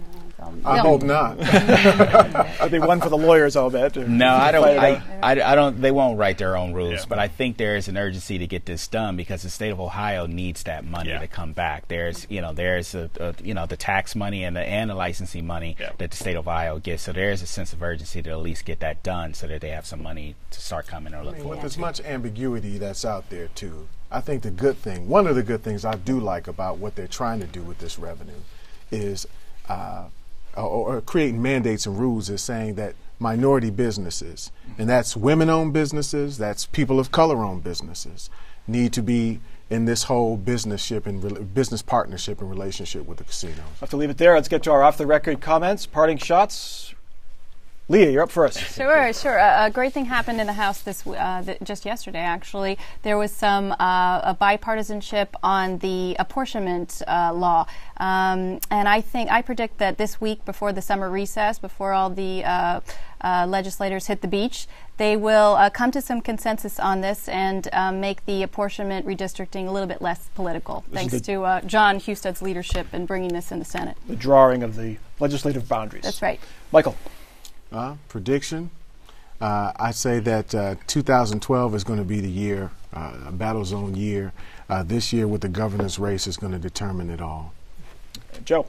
I 0.65 0.79
hope 0.79 1.03
not. 1.03 1.37
It'll 1.39 2.69
be 2.69 2.79
one 2.79 2.99
for 2.99 3.09
the 3.09 3.17
lawyers, 3.17 3.55
I'll 3.55 3.69
bet. 3.69 3.95
No, 3.95 4.29
I 4.29 4.51
don't. 4.51 4.65
I, 4.65 5.01
I, 5.21 5.51
I, 5.51 5.55
don't. 5.55 5.79
They 5.81 5.91
won't 5.91 6.17
write 6.17 6.37
their 6.37 6.57
own 6.57 6.73
rules, 6.73 7.01
yeah. 7.01 7.05
but 7.07 7.19
I 7.19 7.27
think 7.27 7.57
there 7.57 7.75
is 7.75 7.87
an 7.87 7.97
urgency 7.97 8.37
to 8.37 8.47
get 8.47 8.65
this 8.65 8.87
done 8.87 9.15
because 9.15 9.43
the 9.43 9.49
state 9.49 9.69
of 9.69 9.79
Ohio 9.79 10.25
needs 10.25 10.63
that 10.63 10.85
money 10.85 11.09
yeah. 11.09 11.19
to 11.19 11.27
come 11.27 11.53
back. 11.53 11.87
There's, 11.87 12.25
you 12.29 12.41
know, 12.41 12.53
there's 12.53 12.95
a, 12.95 13.09
a, 13.19 13.35
you 13.43 13.53
know 13.53 13.65
the 13.65 13.77
tax 13.77 14.15
money 14.15 14.43
and 14.43 14.55
the 14.55 14.61
and 14.61 14.89
the 14.89 14.95
licensing 14.95 15.45
money 15.45 15.75
yeah. 15.79 15.91
that 15.97 16.11
the 16.11 16.17
state 16.17 16.35
of 16.35 16.47
Ohio 16.47 16.79
gets. 16.79 17.03
So 17.03 17.11
there 17.11 17.31
is 17.31 17.41
a 17.41 17.47
sense 17.47 17.73
of 17.73 17.81
urgency 17.83 18.21
to 18.21 18.29
at 18.31 18.39
least 18.39 18.65
get 18.65 18.79
that 18.79 19.03
done, 19.03 19.33
so 19.33 19.47
that 19.47 19.61
they 19.61 19.69
have 19.69 19.85
some 19.85 20.01
money 20.01 20.35
to 20.51 20.61
start 20.61 20.87
coming 20.87 21.13
or 21.13 21.23
look 21.23 21.35
I 21.35 21.39
mean, 21.39 21.47
With 21.49 21.63
as 21.63 21.77
much 21.77 22.01
ambiguity 22.01 22.77
that's 22.77 23.05
out 23.05 23.29
there 23.29 23.49
too, 23.49 23.87
I 24.11 24.21
think 24.21 24.43
the 24.43 24.51
good 24.51 24.77
thing, 24.77 25.07
one 25.07 25.27
of 25.27 25.35
the 25.35 25.43
good 25.43 25.63
things 25.63 25.85
I 25.85 25.95
do 25.95 26.19
like 26.19 26.47
about 26.47 26.77
what 26.77 26.95
they're 26.95 27.07
trying 27.07 27.39
to 27.39 27.47
do 27.47 27.61
with 27.61 27.79
this 27.79 27.99
revenue, 27.99 28.41
is. 28.91 29.27
Uh, 29.67 30.05
or, 30.55 30.95
or 30.95 31.01
creating 31.01 31.41
mandates 31.41 31.85
and 31.85 31.99
rules 31.99 32.29
is 32.29 32.41
saying 32.41 32.75
that 32.75 32.95
minority 33.19 33.69
businesses, 33.69 34.51
and 34.77 34.89
that's 34.89 35.15
women 35.15 35.49
owned 35.49 35.73
businesses, 35.73 36.37
that's 36.37 36.65
people 36.65 36.99
of 36.99 37.11
color 37.11 37.43
owned 37.43 37.63
businesses, 37.63 38.29
need 38.67 38.91
to 38.93 39.01
be 39.01 39.39
in 39.69 39.85
this 39.85 40.03
whole 40.03 40.37
business 40.37 40.83
ship 40.83 41.05
and 41.05 41.53
business 41.53 41.81
partnership 41.81 42.41
and 42.41 42.49
relationship 42.49 43.05
with 43.05 43.17
the 43.17 43.23
casinos. 43.23 43.59
I 43.59 43.79
have 43.81 43.89
to 43.91 43.97
leave 43.97 44.09
it 44.09 44.17
there. 44.17 44.35
Let's 44.35 44.47
get 44.47 44.63
to 44.63 44.71
our 44.71 44.83
off 44.83 44.97
the 44.97 45.07
record 45.07 45.41
comments, 45.41 45.85
parting 45.85 46.17
shots. 46.17 46.94
Leah, 47.87 48.09
you're 48.09 48.23
up 48.23 48.31
first. 48.31 48.57
Sure, 48.73 49.13
sure. 49.13 49.37
a 49.37 49.69
great 49.69 49.93
thing 49.93 50.05
happened 50.05 50.41
in 50.41 50.47
the 50.47 50.53
House 50.53 50.81
this 50.81 51.05
uh, 51.05 51.43
th- 51.43 51.59
just 51.63 51.85
yesterday. 51.85 52.19
Actually, 52.19 52.79
there 53.03 53.15
was 53.15 53.31
some 53.31 53.73
uh, 53.73 54.21
a 54.23 54.35
bipartisanship 54.41 55.27
on 55.43 55.77
the 55.77 56.15
apportionment 56.17 57.03
uh, 57.07 57.31
law, 57.31 57.67
um, 57.97 58.59
and 58.71 58.89
I 58.89 59.01
think 59.01 59.29
I 59.29 59.43
predict 59.43 59.77
that 59.77 59.99
this 59.99 60.19
week, 60.19 60.43
before 60.45 60.73
the 60.73 60.81
summer 60.81 61.11
recess, 61.11 61.59
before 61.59 61.93
all 61.93 62.09
the 62.09 62.43
uh, 62.43 62.79
uh, 63.21 63.45
legislators 63.47 64.07
hit 64.07 64.21
the 64.21 64.27
beach, 64.27 64.65
they 64.97 65.15
will 65.15 65.53
uh, 65.55 65.69
come 65.69 65.91
to 65.91 66.01
some 66.01 66.21
consensus 66.21 66.79
on 66.79 67.01
this 67.01 67.27
and 67.27 67.69
make 68.01 68.25
the 68.25 68.41
apportionment 68.41 69.05
redistricting 69.05 69.67
a 69.67 69.71
little 69.71 69.87
bit 69.87 70.01
less 70.01 70.27
political. 70.33 70.83
This 70.89 71.07
thanks 71.07 71.21
to 71.27 71.61
Jon 71.67 71.99
Husted's 71.99 72.41
leadership 72.41 72.95
in 72.95 73.05
bringing 73.05 73.31
this 73.31 73.51
in 73.51 73.59
the 73.59 73.65
Senate. 73.65 73.95
The 74.07 74.15
drawing 74.15 74.63
of 74.63 74.75
the 74.75 74.97
legislative 75.19 75.69
boundaries. 75.69 76.03
That's 76.03 76.23
right, 76.23 76.39
Michael. 76.71 76.95
Uh, 77.71 77.95
prediction. 78.07 78.69
Uh, 79.41 79.73
I'd 79.75 79.95
say 79.95 80.19
that 80.19 80.55
uh, 80.55 80.75
2012 80.87 81.75
is 81.75 81.83
going 81.83 81.99
to 81.99 82.05
be 82.05 82.21
the 82.21 82.29
year, 82.29 82.71
uh, 82.93 83.13
a 83.27 83.31
battle 83.31 83.65
zone 83.65 83.95
year. 83.95 84.31
Uh, 84.69 84.83
this 84.83 85.11
year, 85.11 85.27
with 85.27 85.41
the 85.41 85.49
governor's 85.49 85.99
race, 85.99 86.25
is 86.25 86.37
going 86.37 86.53
to 86.53 86.59
determine 86.59 87.09
it 87.09 87.21
all. 87.21 87.53
Jo. 88.45 88.67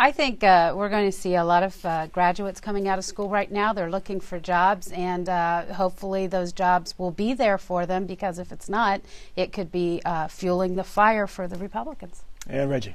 I 0.00 0.12
think 0.12 0.44
uh, 0.44 0.74
we're 0.76 0.88
going 0.88 1.10
to 1.10 1.16
see 1.16 1.34
a 1.34 1.44
lot 1.44 1.64
of 1.64 1.84
uh, 1.84 2.06
graduates 2.06 2.60
coming 2.60 2.86
out 2.86 3.00
of 3.00 3.04
school 3.04 3.28
right 3.28 3.50
now. 3.50 3.72
They're 3.72 3.90
looking 3.90 4.20
for 4.20 4.38
jobs, 4.38 4.92
and 4.92 5.28
uh, 5.28 5.74
hopefully, 5.74 6.28
those 6.28 6.52
jobs 6.52 6.96
will 6.96 7.10
be 7.10 7.34
there 7.34 7.58
for 7.58 7.84
them 7.84 8.06
because 8.06 8.38
if 8.38 8.52
it's 8.52 8.68
not, 8.68 9.00
it 9.34 9.52
could 9.52 9.72
be 9.72 10.00
fueling 10.28 10.76
the 10.76 10.84
fire 10.84 11.26
for 11.26 11.48
the 11.48 11.56
Republicans. 11.56 12.22
And 12.48 12.70
Reggie. 12.70 12.94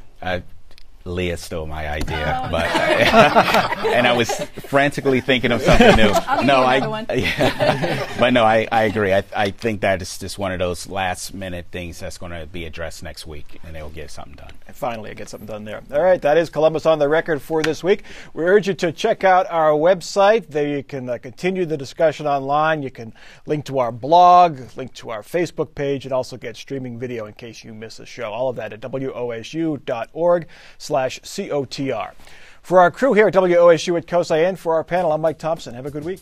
Leah 1.06 1.36
stole 1.36 1.66
my 1.66 1.90
idea, 1.90 2.42
oh, 2.46 2.50
but 2.50 2.66
and 3.88 4.08
I 4.08 4.16
was 4.16 4.32
frantically 4.68 5.20
thinking 5.20 5.52
of 5.52 5.62
something 5.62 5.98
new. 5.98 6.12
no, 6.46 6.64
I 6.64 7.06
yeah, 7.14 8.16
but 8.18 8.32
no, 8.32 8.46
I, 8.46 8.68
I 8.72 8.84
agree. 8.84 9.14
I, 9.14 9.24
I 9.36 9.52
think 9.52 9.82
that 9.82 10.02
is 10.02 10.18
just 10.18 10.40
one 10.40 10.54
of 10.54 10.60
those 10.60 10.88
last 10.88 11.34
minute 11.34 11.66
things 11.72 12.00
that's 12.00 12.18
going 12.18 12.32
to 12.32 12.46
be 12.48 12.64
addressed 12.66 13.04
next 13.04 13.28
week, 13.28 13.60
and 13.66 13.76
they'll 13.76 13.90
get 13.90 14.12
something 14.12 14.36
done. 14.36 14.52
And 14.66 14.76
finally, 14.76 15.12
I 15.12 15.14
get 15.14 15.28
something 15.28 15.48
done 15.48 15.66
there. 15.66 15.82
All 15.92 16.02
right, 16.02 16.22
that 16.22 16.38
is 16.38 16.50
Columbus 16.50 16.86
on 16.86 17.00
the 17.00 17.10
record 17.10 17.42
for 17.42 17.62
this 17.62 17.84
week. 17.84 18.04
We 18.34 18.46
urge 18.46 18.70
you 18.70 18.74
to 18.76 18.94
check 18.94 19.26
out 19.26 19.46
our 19.50 19.72
website. 19.72 20.48
There 20.48 20.68
you 20.68 20.84
can 20.84 21.10
uh, 21.10 21.18
continue 21.18 21.66
the 21.66 21.78
discussion 21.78 22.28
online. 22.28 22.82
You 22.82 22.92
can 22.92 23.14
link 23.46 23.66
to 23.66 23.80
our 23.80 23.92
blog, 23.92 24.60
link 24.78 24.94
to 24.96 25.10
our 25.10 25.22
Facebook 25.22 25.76
page, 25.76 26.06
and 26.06 26.14
also 26.14 26.38
get 26.38 26.56
streaming 26.56 26.98
video 26.98 27.26
in 27.26 27.34
case 27.34 27.64
you 27.66 27.74
miss 27.74 28.00
a 28.00 28.06
show. 28.06 28.32
All 28.32 28.48
of 28.48 28.56
that 28.56 28.72
at 28.72 28.80
wosu.org 28.80 30.48
slash 30.94 31.20
COTR. 31.22 32.12
For 32.62 32.80
our 32.80 32.92
crew 32.92 33.14
here 33.14 33.26
at 33.26 33.34
WOSU 33.34 33.98
at 33.98 34.06
COSI 34.06 34.56
for 34.60 34.76
our 34.76 34.84
panel, 34.84 35.12
I'm 35.12 35.22
Mike 35.22 35.40
Thompson. 35.40 35.74
Have 35.74 35.88
a 35.88 35.90
good 35.90 36.04
week. 36.06 36.22